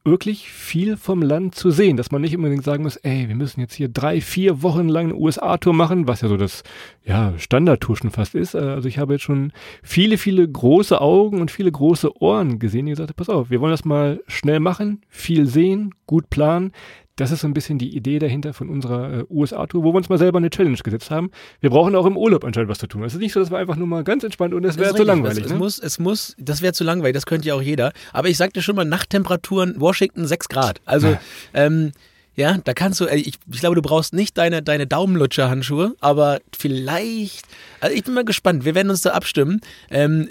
wirklich 0.04 0.50
viel 0.50 0.96
vom 0.96 1.22
Land 1.22 1.54
zu 1.54 1.70
sehen, 1.70 1.96
dass 1.96 2.10
man 2.10 2.22
nicht 2.22 2.36
unbedingt 2.36 2.64
sagen 2.64 2.82
muss, 2.82 2.96
ey, 2.96 3.28
wir 3.28 3.36
müssen 3.36 3.60
jetzt 3.60 3.74
hier 3.74 3.88
drei, 3.88 4.20
vier 4.20 4.62
Wochen 4.62 4.88
lang 4.88 5.06
eine 5.06 5.14
USA-Tour 5.14 5.74
machen, 5.74 6.08
was 6.08 6.22
ja 6.22 6.28
so 6.28 6.36
das 6.36 6.64
ja, 7.04 7.32
Standardtour 7.38 7.96
schon 7.96 8.10
fast 8.10 8.34
ist. 8.34 8.54
Äh, 8.54 8.58
also 8.58 8.88
ich 8.88 8.98
habe 8.98 9.14
jetzt 9.14 9.22
schon 9.22 9.52
viele, 9.82 10.18
viele 10.18 10.48
große 10.48 11.00
Augen 11.00 11.40
und 11.40 11.50
viele 11.50 11.70
große 11.70 12.20
Ohren 12.20 12.58
gesehen, 12.58 12.86
die 12.86 12.92
gesagt 12.92 13.10
haben, 13.10 13.16
pass 13.16 13.28
auf, 13.28 13.50
wir 13.50 13.60
wollen 13.60 13.70
das 13.70 13.84
mal 13.84 14.20
schnell 14.26 14.60
machen, 14.60 15.02
viel 15.08 15.46
sehen, 15.46 15.94
gut 16.06 16.30
planen. 16.30 16.72
Das 17.16 17.30
ist 17.30 17.40
so 17.40 17.46
ein 17.46 17.52
bisschen 17.52 17.78
die 17.78 17.94
Idee 17.94 18.18
dahinter 18.18 18.54
von 18.54 18.70
unserer 18.70 19.20
äh, 19.20 19.24
USA-Tour, 19.28 19.84
wo 19.84 19.92
wir 19.92 19.96
uns 19.96 20.08
mal 20.08 20.18
selber 20.18 20.38
eine 20.38 20.48
Challenge 20.48 20.78
gesetzt 20.78 21.10
haben. 21.10 21.30
Wir 21.60 21.70
brauchen 21.70 21.94
auch 21.94 22.06
im 22.06 22.16
Urlaub 22.16 22.44
anscheinend 22.44 22.70
was 22.70 22.78
zu 22.78 22.86
tun. 22.86 23.02
Es 23.04 23.12
ist 23.12 23.20
nicht 23.20 23.32
so, 23.32 23.40
dass 23.40 23.50
wir 23.50 23.58
einfach 23.58 23.76
nur 23.76 23.86
mal 23.86 24.02
ganz 24.02 24.24
entspannt 24.24 24.54
und 24.54 24.64
es 24.64 24.78
wäre 24.78 24.94
zu 24.94 25.02
langweilig. 25.02 25.44
Es, 25.44 25.50
ne? 25.50 25.54
es, 25.54 25.58
muss, 25.58 25.78
es 25.78 25.98
muss, 25.98 26.34
das 26.38 26.62
wäre 26.62 26.72
zu 26.72 26.84
langweilig, 26.84 27.14
das 27.14 27.26
könnte 27.26 27.48
ja 27.48 27.54
auch 27.54 27.62
jeder. 27.62 27.92
Aber 28.12 28.28
ich 28.28 28.38
sagte 28.38 28.62
schon 28.62 28.76
mal, 28.76 28.84
Nachttemperaturen, 28.84 29.78
Washington 29.78 30.26
6 30.26 30.48
Grad. 30.48 30.80
Also, 30.86 31.08
ja. 31.08 31.20
ähm, 31.52 31.92
ja, 32.34 32.56
da 32.64 32.72
kannst 32.72 32.98
du, 33.00 33.06
ich, 33.06 33.34
ich 33.50 33.60
glaube, 33.60 33.76
du 33.76 33.82
brauchst 33.82 34.14
nicht 34.14 34.38
deine, 34.38 34.62
deine 34.62 34.86
Daumenlutscher-Handschuhe, 34.86 35.94
aber 36.00 36.40
vielleicht, 36.56 37.46
also 37.80 37.94
ich 37.94 38.04
bin 38.04 38.14
mal 38.14 38.24
gespannt, 38.24 38.64
wir 38.64 38.74
werden 38.74 38.88
uns 38.88 39.02
da 39.02 39.10
abstimmen. 39.10 39.60
Ähm, 39.90 40.28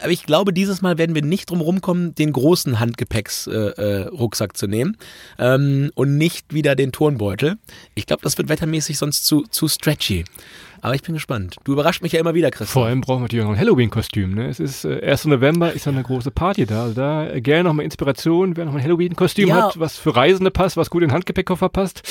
aber 0.00 0.10
ich 0.10 0.24
glaube, 0.24 0.52
dieses 0.52 0.82
Mal 0.82 0.98
werden 0.98 1.14
wir 1.14 1.22
nicht 1.22 1.50
drum 1.50 1.60
rumkommen, 1.60 2.14
den 2.14 2.32
großen 2.32 2.80
Handgepäcksrucksack 2.80 4.50
äh, 4.50 4.54
äh, 4.54 4.58
zu 4.58 4.66
nehmen 4.66 4.96
ähm, 5.38 5.90
und 5.94 6.16
nicht 6.16 6.54
wieder 6.54 6.74
den 6.74 6.92
Turnbeutel. 6.92 7.58
Ich 7.94 8.06
glaube, 8.06 8.22
das 8.22 8.38
wird 8.38 8.48
wettermäßig 8.48 8.98
sonst 8.98 9.26
zu, 9.26 9.42
zu 9.42 9.68
stretchy. 9.68 10.24
Aber 10.84 10.96
ich 10.96 11.02
bin 11.02 11.14
gespannt. 11.14 11.56
Du 11.62 11.72
überrascht 11.72 12.02
mich 12.02 12.10
ja 12.10 12.18
immer 12.18 12.34
wieder, 12.34 12.50
Christian. 12.50 12.66
Vor 12.72 12.86
allem 12.86 13.02
brauchen 13.02 13.20
wir 13.20 13.22
natürlich 13.22 13.44
noch 13.44 13.52
ein 13.52 13.58
Halloween-Kostüm. 13.58 14.34
Ne? 14.34 14.48
Es 14.48 14.58
ist 14.58 14.84
äh, 14.84 15.00
1. 15.00 15.26
November, 15.26 15.72
ist 15.72 15.86
noch 15.86 15.92
eine 15.92 16.02
große 16.02 16.32
Party 16.32 16.66
da. 16.66 16.82
Also 16.82 16.94
da 16.94 17.30
äh, 17.30 17.40
gerne 17.40 17.68
nochmal 17.68 17.84
Inspiration, 17.84 18.56
wer 18.56 18.64
noch 18.64 18.74
ein 18.74 18.82
Halloween-Kostüm 18.82 19.48
ja. 19.48 19.68
hat, 19.68 19.78
was 19.78 19.96
für 19.96 20.16
Reisende 20.16 20.50
passt, 20.50 20.76
was 20.76 20.90
gut 20.90 21.02
in 21.02 21.10
den 21.10 21.14
Handgepäckkoffer 21.14 21.68
passt. 21.68 22.02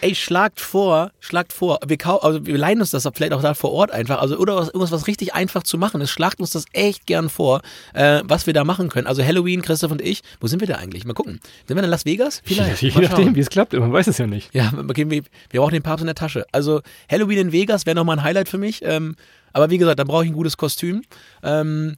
Ey, 0.00 0.16
schlagt 0.16 0.60
vor, 0.60 1.12
schlagt 1.20 1.52
vor, 1.52 1.78
wir, 1.86 1.96
kau 1.96 2.18
also 2.18 2.44
wir 2.44 2.58
leihen 2.58 2.80
uns 2.80 2.90
das 2.90 3.08
vielleicht 3.14 3.32
auch 3.32 3.40
da 3.42 3.54
vor 3.54 3.72
Ort 3.72 3.92
einfach, 3.92 4.20
also 4.20 4.36
oder 4.36 4.56
was, 4.56 4.66
irgendwas, 4.66 4.90
was 4.90 5.06
richtig 5.06 5.34
einfach 5.34 5.62
zu 5.62 5.78
machen 5.78 6.00
ist, 6.00 6.10
schlagt 6.10 6.40
uns 6.40 6.50
das 6.50 6.64
echt 6.72 7.06
gern 7.06 7.30
vor, 7.30 7.62
äh, 7.94 8.22
was 8.24 8.46
wir 8.46 8.52
da 8.52 8.64
machen 8.64 8.88
können. 8.88 9.06
Also 9.06 9.22
Halloween, 9.22 9.62
Christoph 9.62 9.92
und 9.92 10.02
ich, 10.02 10.22
wo 10.40 10.48
sind 10.48 10.60
wir 10.60 10.66
da 10.66 10.74
eigentlich? 10.74 11.04
Mal 11.04 11.14
gucken. 11.14 11.40
Sind 11.66 11.76
wir 11.76 11.84
in 11.84 11.88
Las 11.88 12.04
Vegas? 12.04 12.42
Vielleicht. 12.44 12.82
Je 12.82 12.90
nachdem, 13.00 13.36
wie 13.36 13.40
es 13.40 13.50
klappt, 13.50 13.72
man 13.72 13.92
weiß 13.92 14.08
es 14.08 14.18
ja 14.18 14.26
nicht. 14.26 14.52
Ja, 14.52 14.72
wir, 14.94 15.10
wir 15.10 15.22
brauchen 15.60 15.72
den 15.72 15.82
Papst 15.82 16.02
in 16.02 16.06
der 16.06 16.16
Tasche. 16.16 16.44
Also 16.50 16.82
Halloween 17.10 17.38
in 17.38 17.52
Vegas 17.52 17.86
wäre 17.86 17.94
nochmal 17.94 18.15
ein 18.16 18.22
Highlight 18.22 18.48
für 18.48 18.58
mich. 18.58 18.80
Ähm, 18.82 19.16
aber 19.52 19.70
wie 19.70 19.78
gesagt, 19.78 19.98
da 19.98 20.04
brauche 20.04 20.24
ich 20.24 20.30
ein 20.30 20.34
gutes 20.34 20.56
Kostüm. 20.56 21.02
Ähm, 21.42 21.96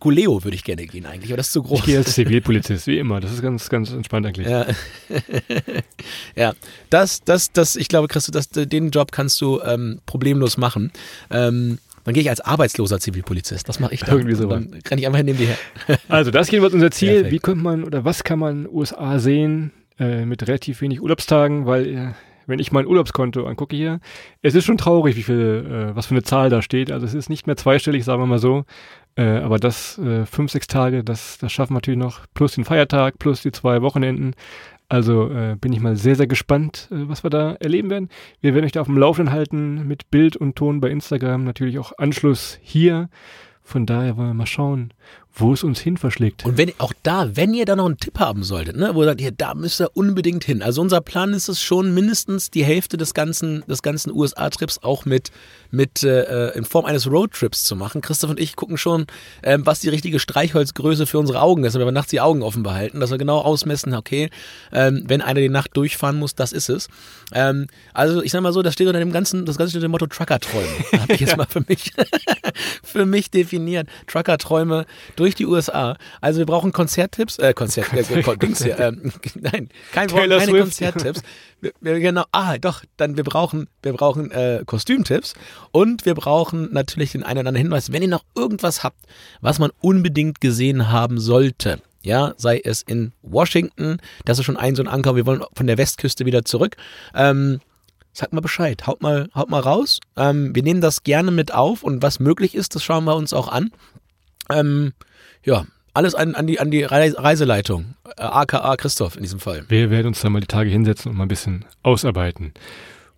Guleo 0.00 0.42
würde 0.42 0.56
ich 0.56 0.64
gerne 0.64 0.84
gehen 0.86 1.06
eigentlich, 1.06 1.30
aber 1.30 1.38
das 1.38 1.46
ist 1.46 1.52
zu 1.52 1.62
groß. 1.62 1.80
Ich 1.80 1.84
gehe 1.86 1.98
als 1.98 2.14
Zivilpolizist, 2.14 2.86
wie 2.86 2.98
immer. 2.98 3.20
Das 3.20 3.32
ist 3.32 3.40
ganz, 3.40 3.68
ganz 3.68 3.92
entspannt 3.92 4.26
eigentlich. 4.26 4.48
Ja, 4.48 4.66
ja 6.36 6.52
das, 6.90 7.22
das, 7.22 7.52
das, 7.52 7.76
ich 7.76 7.88
glaube, 7.88 8.08
Christo, 8.08 8.32
das, 8.32 8.48
den 8.50 8.90
Job 8.90 9.12
kannst 9.12 9.40
du 9.40 9.60
ähm, 9.62 10.00
problemlos 10.04 10.58
machen. 10.58 10.92
Ähm, 11.30 11.78
dann 12.04 12.14
gehe 12.14 12.22
ich 12.22 12.30
als 12.30 12.40
arbeitsloser 12.40 13.00
Zivilpolizist. 13.00 13.68
Das 13.68 13.80
mache 13.80 13.94
ich 13.94 14.00
dann. 14.00 14.16
Irgendwie 14.16 14.36
so. 14.36 14.48
Dann 14.48 14.80
renne 14.88 15.00
ich 15.00 15.06
einfach 15.06 15.22
neben 15.22 15.38
dir 15.38 15.48
her. 15.48 15.98
also 16.08 16.30
das 16.30 16.48
hier 16.48 16.62
wird 16.62 16.72
unser 16.72 16.90
Ziel. 16.90 17.14
Perfekt. 17.14 17.32
Wie 17.32 17.38
könnte 17.38 17.62
man 17.62 17.84
oder 17.84 18.04
was 18.04 18.22
kann 18.22 18.38
man 18.38 18.68
USA 18.68 19.18
sehen 19.18 19.72
äh, 19.98 20.24
mit 20.24 20.46
relativ 20.46 20.80
wenig 20.82 21.00
Urlaubstagen, 21.00 21.66
weil 21.66 21.86
äh, 21.86 22.12
wenn 22.46 22.58
ich 22.58 22.72
mein 22.72 22.86
Urlaubskonto 22.86 23.46
angucke 23.46 23.76
hier, 23.76 24.00
es 24.42 24.54
ist 24.54 24.64
schon 24.64 24.78
traurig, 24.78 25.16
wie 25.16 25.22
viel, 25.22 25.90
äh, 25.90 25.96
was 25.96 26.06
für 26.06 26.14
eine 26.14 26.22
Zahl 26.22 26.50
da 26.50 26.62
steht. 26.62 26.90
Also 26.90 27.06
es 27.06 27.14
ist 27.14 27.28
nicht 27.28 27.46
mehr 27.46 27.56
zweistellig, 27.56 28.04
sagen 28.04 28.22
wir 28.22 28.26
mal 28.26 28.38
so. 28.38 28.64
Äh, 29.16 29.38
aber 29.38 29.58
das 29.58 29.98
äh, 29.98 30.26
fünf, 30.26 30.52
sechs 30.52 30.66
Tage, 30.66 31.02
das, 31.02 31.38
das 31.38 31.50
schaffen 31.52 31.72
wir 31.72 31.78
natürlich 31.78 31.98
noch, 31.98 32.26
plus 32.34 32.54
den 32.54 32.64
Feiertag, 32.64 33.18
plus 33.18 33.42
die 33.42 33.52
zwei 33.52 33.82
Wochenenden. 33.82 34.34
Also 34.88 35.30
äh, 35.30 35.56
bin 35.60 35.72
ich 35.72 35.80
mal 35.80 35.96
sehr, 35.96 36.14
sehr 36.14 36.28
gespannt, 36.28 36.88
äh, 36.92 37.08
was 37.08 37.24
wir 37.24 37.30
da 37.30 37.54
erleben 37.54 37.90
werden. 37.90 38.08
Wir 38.40 38.54
werden 38.54 38.66
euch 38.66 38.72
da 38.72 38.82
auf 38.82 38.86
dem 38.86 38.98
Laufenden 38.98 39.34
halten 39.34 39.86
mit 39.88 40.10
Bild 40.10 40.36
und 40.36 40.54
Ton 40.54 40.80
bei 40.80 40.90
Instagram, 40.90 41.44
natürlich 41.44 41.78
auch 41.78 41.92
Anschluss 41.98 42.58
hier. 42.62 43.08
Von 43.62 43.84
daher 43.84 44.16
wollen 44.16 44.28
wir 44.28 44.34
mal 44.34 44.46
schauen, 44.46 44.94
wo 45.38 45.52
es 45.52 45.62
uns 45.62 45.80
hin 45.80 45.98
verschlägt. 45.98 46.44
Und 46.46 46.56
wenn 46.56 46.72
auch 46.78 46.92
da, 47.02 47.36
wenn 47.36 47.52
ihr 47.52 47.66
da 47.66 47.76
noch 47.76 47.86
einen 47.86 47.98
Tipp 47.98 48.18
haben 48.18 48.42
solltet, 48.42 48.76
ne, 48.76 48.94
wo 48.94 49.02
ihr 49.02 49.06
sagt, 49.06 49.20
hier, 49.20 49.32
da 49.32 49.54
müsst 49.54 49.80
ihr 49.80 49.90
unbedingt 49.94 50.44
hin. 50.44 50.62
Also 50.62 50.80
unser 50.80 51.02
Plan 51.02 51.34
ist 51.34 51.48
es 51.48 51.62
schon, 51.62 51.92
mindestens 51.92 52.50
die 52.50 52.64
Hälfte 52.64 52.96
des 52.96 53.12
ganzen, 53.12 53.62
des 53.68 53.82
ganzen 53.82 54.12
USA-Trips 54.12 54.78
auch 54.82 55.04
mit, 55.04 55.30
mit 55.70 56.02
äh, 56.02 56.50
in 56.50 56.64
Form 56.64 56.86
eines 56.86 57.10
Roadtrips 57.10 57.64
zu 57.64 57.76
machen. 57.76 58.00
Christoph 58.00 58.30
und 58.30 58.40
ich 58.40 58.56
gucken 58.56 58.78
schon, 58.78 59.06
äh, 59.42 59.58
was 59.60 59.80
die 59.80 59.90
richtige 59.90 60.18
Streichholzgröße 60.18 61.06
für 61.06 61.18
unsere 61.18 61.42
Augen 61.42 61.64
ist, 61.64 61.74
wenn 61.74 61.84
wir 61.84 61.92
nachts 61.92 62.10
die 62.10 62.20
Augen 62.20 62.42
offen 62.42 62.62
behalten, 62.62 63.00
dass 63.00 63.10
wir 63.10 63.18
genau 63.18 63.38
ausmessen, 63.38 63.94
okay, 63.94 64.30
ähm, 64.72 65.04
wenn 65.06 65.20
einer 65.20 65.40
die 65.40 65.50
Nacht 65.50 65.76
durchfahren 65.76 66.18
muss, 66.18 66.34
das 66.34 66.52
ist 66.52 66.70
es. 66.70 66.88
Ähm, 67.34 67.66
also 67.92 68.22
ich 68.22 68.32
sag 68.32 68.40
mal 68.40 68.52
so, 68.52 68.62
das 68.62 68.74
steht 68.74 68.86
unter 68.86 69.00
dem 69.00 69.12
ganzen, 69.12 69.44
das 69.44 69.58
ganze 69.58 69.70
steht 69.70 69.80
unter 69.80 69.88
dem 69.88 69.92
Motto 69.92 70.06
Trucker-Träume. 70.06 70.66
Habe 71.00 71.12
ich 71.12 71.20
jetzt 71.20 71.36
mal 71.36 71.46
für 71.46 71.62
mich, 71.68 71.92
für 72.82 73.04
mich 73.04 73.30
definiert. 73.30 73.88
Trucker-Träume 74.06 74.86
durch 75.16 75.25
durch 75.26 75.34
die 75.34 75.46
USA. 75.46 75.96
Also 76.20 76.38
wir 76.38 76.46
brauchen 76.46 76.70
Konzerttipps, 76.70 77.40
äh, 77.40 77.52
Konzert, 77.52 77.92
äh, 77.92 78.36
Dings 78.36 78.62
hier, 78.62 78.78
äh, 78.78 78.92
nein, 79.34 79.68
kein 79.90 80.08
Wort, 80.12 80.20
keine 80.20 80.40
Swift. 80.40 80.60
Konzerttipps. 80.60 81.22
Wir, 81.60 81.72
wir, 81.80 81.98
genau, 81.98 82.24
ah, 82.30 82.58
doch, 82.58 82.84
dann 82.96 83.16
wir 83.16 83.24
brauchen, 83.24 83.66
wir 83.82 83.92
brauchen 83.92 84.30
äh, 84.30 84.62
Kostümtipps 84.64 85.34
und 85.72 86.06
wir 86.06 86.14
brauchen 86.14 86.72
natürlich 86.72 87.10
den 87.10 87.24
einen 87.24 87.40
oder 87.40 87.48
anderen 87.48 87.56
Hinweis, 87.66 87.90
wenn 87.90 88.02
ihr 88.02 88.08
noch 88.08 88.24
irgendwas 88.36 88.84
habt, 88.84 89.00
was 89.40 89.58
man 89.58 89.72
unbedingt 89.80 90.40
gesehen 90.40 90.92
haben 90.92 91.18
sollte. 91.18 91.80
Ja, 92.02 92.34
sei 92.36 92.60
es 92.62 92.82
in 92.82 93.12
Washington, 93.22 93.96
das 94.24 94.38
ist 94.38 94.44
schon 94.44 94.56
ein 94.56 94.76
so 94.76 94.82
ein 94.84 94.88
Anker, 94.88 95.16
wir 95.16 95.26
wollen 95.26 95.42
von 95.54 95.66
der 95.66 95.76
Westküste 95.76 96.24
wieder 96.24 96.44
zurück. 96.44 96.76
Ähm, 97.16 97.58
Sag 98.12 98.32
mal 98.32 98.40
Bescheid, 98.40 98.86
haut 98.86 99.02
mal, 99.02 99.28
haut 99.34 99.50
mal 99.50 99.60
raus. 99.60 100.00
Ähm, 100.16 100.54
wir 100.54 100.62
nehmen 100.62 100.80
das 100.80 101.02
gerne 101.02 101.30
mit 101.30 101.52
auf 101.52 101.82
und 101.82 102.00
was 102.00 102.18
möglich 102.18 102.54
ist, 102.54 102.74
das 102.74 102.82
schauen 102.82 103.04
wir 103.04 103.14
uns 103.14 103.34
auch 103.34 103.48
an. 103.48 103.72
Ähm, 104.50 104.92
ja, 105.46 105.64
alles 105.94 106.14
an, 106.14 106.34
an, 106.34 106.46
die, 106.46 106.60
an 106.60 106.70
die 106.70 106.82
Reiseleitung, 106.82 107.94
äh, 108.18 108.22
aka 108.22 108.76
Christoph 108.76 109.16
in 109.16 109.22
diesem 109.22 109.40
Fall. 109.40 109.64
Wir 109.68 109.90
werden 109.90 110.08
uns 110.08 110.20
da 110.20 110.28
mal 110.28 110.40
die 110.40 110.46
Tage 110.46 110.68
hinsetzen 110.68 111.10
und 111.10 111.16
mal 111.16 111.24
ein 111.24 111.28
bisschen 111.28 111.64
ausarbeiten. 111.82 112.52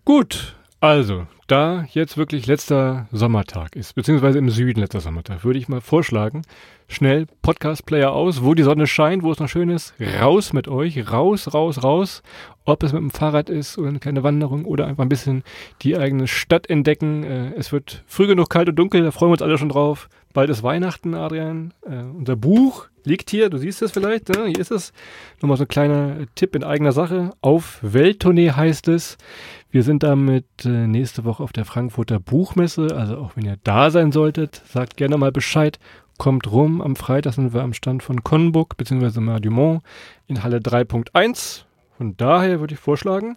Gut, 0.05 0.55
also, 0.81 1.27
da 1.49 1.87
jetzt 1.91 2.17
wirklich 2.17 2.47
letzter 2.47 3.09
Sommertag 3.11 3.75
ist, 3.75 3.95
beziehungsweise 3.95 4.38
im 4.38 4.51
Süden 4.51 4.81
letzter 4.81 5.01
Sommertag, 5.01 5.43
würde 5.43 5.59
ich 5.59 5.69
mal 5.69 5.81
vorschlagen, 5.81 6.43
schnell 6.87 7.27
Podcast-Player 7.43 8.12
aus, 8.12 8.45
wo 8.45 8.55
die 8.55 8.62
Sonne 8.62 8.87
scheint, 8.87 9.23
wo 9.23 9.33
es 9.33 9.41
noch 9.41 9.49
schön 9.49 9.71
ist, 9.71 9.95
raus 10.21 10.53
mit 10.53 10.69
euch, 10.69 11.11
raus, 11.11 11.53
raus, 11.53 11.83
raus. 11.83 12.23
Ob 12.64 12.83
es 12.83 12.93
mit 12.93 13.01
dem 13.01 13.11
Fahrrad 13.11 13.49
ist 13.49 13.79
oder 13.79 13.88
eine 13.88 13.99
kleine 13.99 14.23
Wanderung 14.23 14.67
oder 14.67 14.87
einfach 14.87 15.03
ein 15.03 15.09
bisschen 15.09 15.43
die 15.83 15.97
eigene 15.97 16.29
Stadt 16.29 16.69
entdecken. 16.69 17.25
Äh, 17.25 17.55
es 17.57 17.73
wird 17.73 18.05
früh 18.07 18.27
genug 18.27 18.51
kalt 18.51 18.69
und 18.69 18.77
dunkel, 18.77 19.03
da 19.03 19.11
freuen 19.11 19.31
wir 19.31 19.33
uns 19.33 19.43
alle 19.43 19.57
schon 19.57 19.71
drauf. 19.71 20.09
Bald 20.33 20.51
ist 20.51 20.62
Weihnachten, 20.62 21.14
Adrian. 21.14 21.73
Äh, 21.83 22.03
unser 22.03 22.37
Buch 22.37 22.87
liegt 23.05 23.31
hier, 23.31 23.51
du 23.51 23.59
siehst 23.59 23.83
es 23.83 23.93
vielleicht, 23.93 24.29
ne? 24.29 24.47
hier 24.47 24.59
ist 24.59 24.71
es. 24.71 24.93
Nochmal 25.41 25.57
so 25.57 25.64
ein 25.64 25.69
kleiner 25.69 26.17
Tipp 26.35 26.55
in 26.55 26.64
eigener 26.64 26.93
Sache. 26.93 27.31
Auf 27.41 27.79
Welttournee 27.83 28.51
heißt 28.51 28.88
es. 28.88 29.17
Wir 29.71 29.83
sind 29.83 30.03
damit 30.03 30.45
äh, 30.64 30.87
nächste 30.87 31.25
Woche 31.25 31.43
auf 31.43 31.53
der 31.53 31.64
Frankfurter 31.64 32.21
Buchmesse. 32.21 32.95
Also 32.95 33.17
auch 33.19 33.37
wenn 33.37 33.47
ihr 33.47 33.59
da 33.64 33.91
sein 33.91 34.12
solltet, 34.12 34.62
sagt 34.67 34.97
gerne 34.97 35.17
mal 35.17 35.33
Bescheid. 35.33 35.79
Kommt 36.19 36.51
rum. 36.51 36.83
Am 36.83 36.97
Freitag 36.97 37.35
sind 37.35 37.55
wir 37.55 37.62
am 37.62 37.73
Stand 37.73 38.03
von 38.03 38.23
Conbook 38.23 38.77
bzw. 38.77 39.21
Mardumont 39.21 39.83
in 40.27 40.43
Halle 40.43 40.59
3.1. 40.59 41.62
Von 41.97 42.17
daher 42.17 42.61
würde 42.61 42.75
ich 42.75 42.81
vorschlagen, 42.81 43.35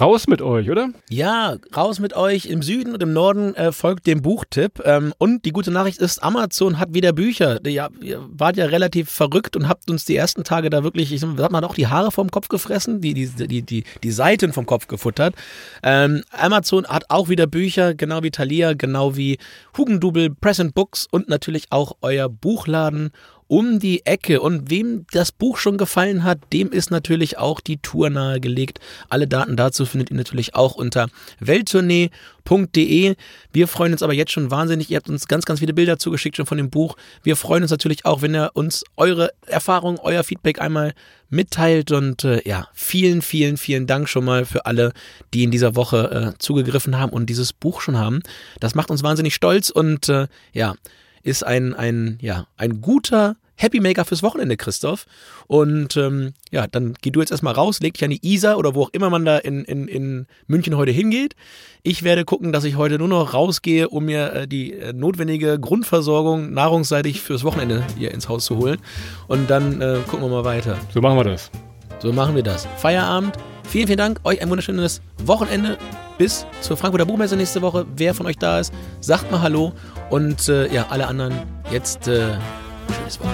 Raus 0.00 0.26
mit 0.26 0.42
euch, 0.42 0.70
oder? 0.70 0.88
Ja, 1.08 1.56
raus 1.76 2.00
mit 2.00 2.16
euch. 2.16 2.46
Im 2.46 2.62
Süden 2.62 2.94
und 2.94 3.02
im 3.02 3.12
Norden 3.12 3.54
äh, 3.54 3.70
folgt 3.70 4.08
dem 4.08 4.22
Buchtipp. 4.22 4.82
Ähm, 4.84 5.14
und 5.18 5.44
die 5.44 5.52
gute 5.52 5.70
Nachricht 5.70 6.00
ist, 6.00 6.20
Amazon 6.20 6.80
hat 6.80 6.94
wieder 6.94 7.12
Bücher. 7.12 7.60
Ja, 7.64 7.88
ihr 8.00 8.20
wart 8.28 8.56
ja 8.56 8.66
relativ 8.66 9.08
verrückt 9.08 9.54
und 9.56 9.68
habt 9.68 9.88
uns 9.88 10.04
die 10.04 10.16
ersten 10.16 10.42
Tage 10.42 10.68
da 10.68 10.82
wirklich, 10.82 11.12
ich 11.12 11.20
sag 11.20 11.52
mal, 11.52 11.62
auch 11.62 11.76
die 11.76 11.86
Haare 11.86 12.10
vom 12.10 12.28
Kopf 12.28 12.48
gefressen, 12.48 13.00
die, 13.00 13.14
die, 13.14 13.28
die, 13.28 13.62
die, 13.62 13.84
die 14.02 14.10
Seiten 14.10 14.52
vom 14.52 14.66
Kopf 14.66 14.88
gefuttert. 14.88 15.36
Ähm, 15.84 16.24
Amazon 16.32 16.86
hat 16.88 17.04
auch 17.10 17.28
wieder 17.28 17.46
Bücher, 17.46 17.94
genau 17.94 18.24
wie 18.24 18.32
Thalia, 18.32 18.72
genau 18.74 19.16
wie 19.16 19.38
Hugendubel, 19.76 20.30
Present 20.30 20.74
Books 20.74 21.06
und 21.08 21.28
natürlich 21.28 21.66
auch 21.70 21.96
euer 22.00 22.28
Buchladen 22.28 23.12
um 23.46 23.78
die 23.78 24.06
Ecke. 24.06 24.40
Und 24.40 24.70
wem 24.70 25.06
das 25.12 25.32
Buch 25.32 25.58
schon 25.58 25.78
gefallen 25.78 26.24
hat, 26.24 26.38
dem 26.52 26.70
ist 26.72 26.90
natürlich 26.90 27.38
auch 27.38 27.60
die 27.60 27.78
Tour 27.78 28.10
nahegelegt. 28.10 28.80
Alle 29.08 29.28
Daten 29.28 29.56
dazu 29.56 29.86
findet 29.86 30.10
ihr 30.10 30.16
natürlich 30.16 30.54
auch 30.54 30.74
unter 30.74 31.08
welttournee.de. 31.40 33.14
Wir 33.52 33.68
freuen 33.68 33.92
uns 33.92 34.02
aber 34.02 34.14
jetzt 34.14 34.32
schon 34.32 34.50
wahnsinnig. 34.50 34.90
Ihr 34.90 34.96
habt 34.96 35.08
uns 35.08 35.28
ganz, 35.28 35.44
ganz 35.44 35.60
viele 35.60 35.74
Bilder 35.74 35.98
zugeschickt 35.98 36.36
schon 36.36 36.46
von 36.46 36.58
dem 36.58 36.70
Buch. 36.70 36.96
Wir 37.22 37.36
freuen 37.36 37.62
uns 37.62 37.70
natürlich 37.70 38.04
auch, 38.04 38.22
wenn 38.22 38.34
ihr 38.34 38.50
uns 38.54 38.84
eure 38.96 39.30
Erfahrung, 39.46 39.98
euer 39.98 40.24
Feedback 40.24 40.60
einmal 40.60 40.94
mitteilt. 41.28 41.92
Und 41.92 42.24
äh, 42.24 42.40
ja, 42.48 42.68
vielen, 42.72 43.22
vielen, 43.22 43.56
vielen 43.56 43.86
Dank 43.86 44.08
schon 44.08 44.24
mal 44.24 44.44
für 44.46 44.66
alle, 44.66 44.92
die 45.34 45.44
in 45.44 45.50
dieser 45.50 45.76
Woche 45.76 46.34
äh, 46.34 46.38
zugegriffen 46.38 46.98
haben 46.98 47.12
und 47.12 47.26
dieses 47.26 47.52
Buch 47.52 47.80
schon 47.80 47.98
haben. 47.98 48.22
Das 48.60 48.74
macht 48.74 48.90
uns 48.90 49.02
wahnsinnig 49.02 49.34
stolz 49.34 49.70
und 49.70 50.08
äh, 50.08 50.28
ja, 50.52 50.74
ist 51.24 51.44
ein, 51.44 51.74
ein, 51.74 52.18
ja, 52.20 52.46
ein 52.56 52.80
guter 52.80 53.36
Happy 53.56 53.80
Maker 53.80 54.04
fürs 54.04 54.22
Wochenende, 54.22 54.56
Christoph. 54.56 55.06
Und 55.46 55.96
ähm, 55.96 56.34
ja, 56.50 56.66
dann 56.66 56.94
geh 57.00 57.10
du 57.10 57.20
jetzt 57.20 57.30
erstmal 57.30 57.54
raus, 57.54 57.80
leg 57.80 57.94
dich 57.94 58.04
an 58.04 58.10
die 58.10 58.20
Isar 58.22 58.58
oder 58.58 58.74
wo 58.74 58.82
auch 58.82 58.90
immer 58.92 59.10
man 59.10 59.24
da 59.24 59.38
in, 59.38 59.64
in, 59.64 59.88
in 59.88 60.26
München 60.46 60.76
heute 60.76 60.90
hingeht. 60.90 61.34
Ich 61.82 62.02
werde 62.02 62.24
gucken, 62.24 62.52
dass 62.52 62.64
ich 62.64 62.76
heute 62.76 62.98
nur 62.98 63.08
noch 63.08 63.32
rausgehe, 63.32 63.88
um 63.88 64.06
mir 64.06 64.32
äh, 64.32 64.48
die 64.48 64.72
äh, 64.72 64.92
notwendige 64.92 65.58
Grundversorgung 65.58 66.52
nahrungsseitig 66.52 67.20
fürs 67.20 67.44
Wochenende 67.44 67.84
hier 67.96 68.12
ins 68.12 68.28
Haus 68.28 68.44
zu 68.44 68.58
holen. 68.58 68.78
Und 69.28 69.48
dann 69.50 69.80
äh, 69.80 69.98
gucken 70.08 70.26
wir 70.26 70.30
mal 70.30 70.44
weiter. 70.44 70.76
So 70.92 71.00
machen 71.00 71.16
wir 71.16 71.24
das. 71.24 71.50
So 72.00 72.12
machen 72.12 72.34
wir 72.34 72.42
das. 72.42 72.66
Feierabend. 72.78 73.38
Vielen, 73.64 73.86
vielen 73.86 73.98
Dank. 73.98 74.20
Euch 74.24 74.40
ein 74.40 74.48
wunderschönes 74.50 75.00
Wochenende. 75.24 75.78
Bis 76.16 76.46
zur 76.60 76.76
Frankfurter 76.76 77.06
Buchmesse 77.06 77.36
nächste 77.36 77.60
Woche. 77.62 77.86
Wer 77.96 78.14
von 78.14 78.26
euch 78.26 78.38
da 78.38 78.60
ist, 78.60 78.72
sagt 79.00 79.30
mal 79.32 79.40
Hallo. 79.40 79.72
Und 80.10 80.48
äh, 80.48 80.72
ja, 80.72 80.86
alle 80.90 81.06
anderen 81.06 81.34
jetzt 81.70 82.06
äh, 82.06 82.34
schönes 82.96 83.18
Wochenende. 83.18 83.33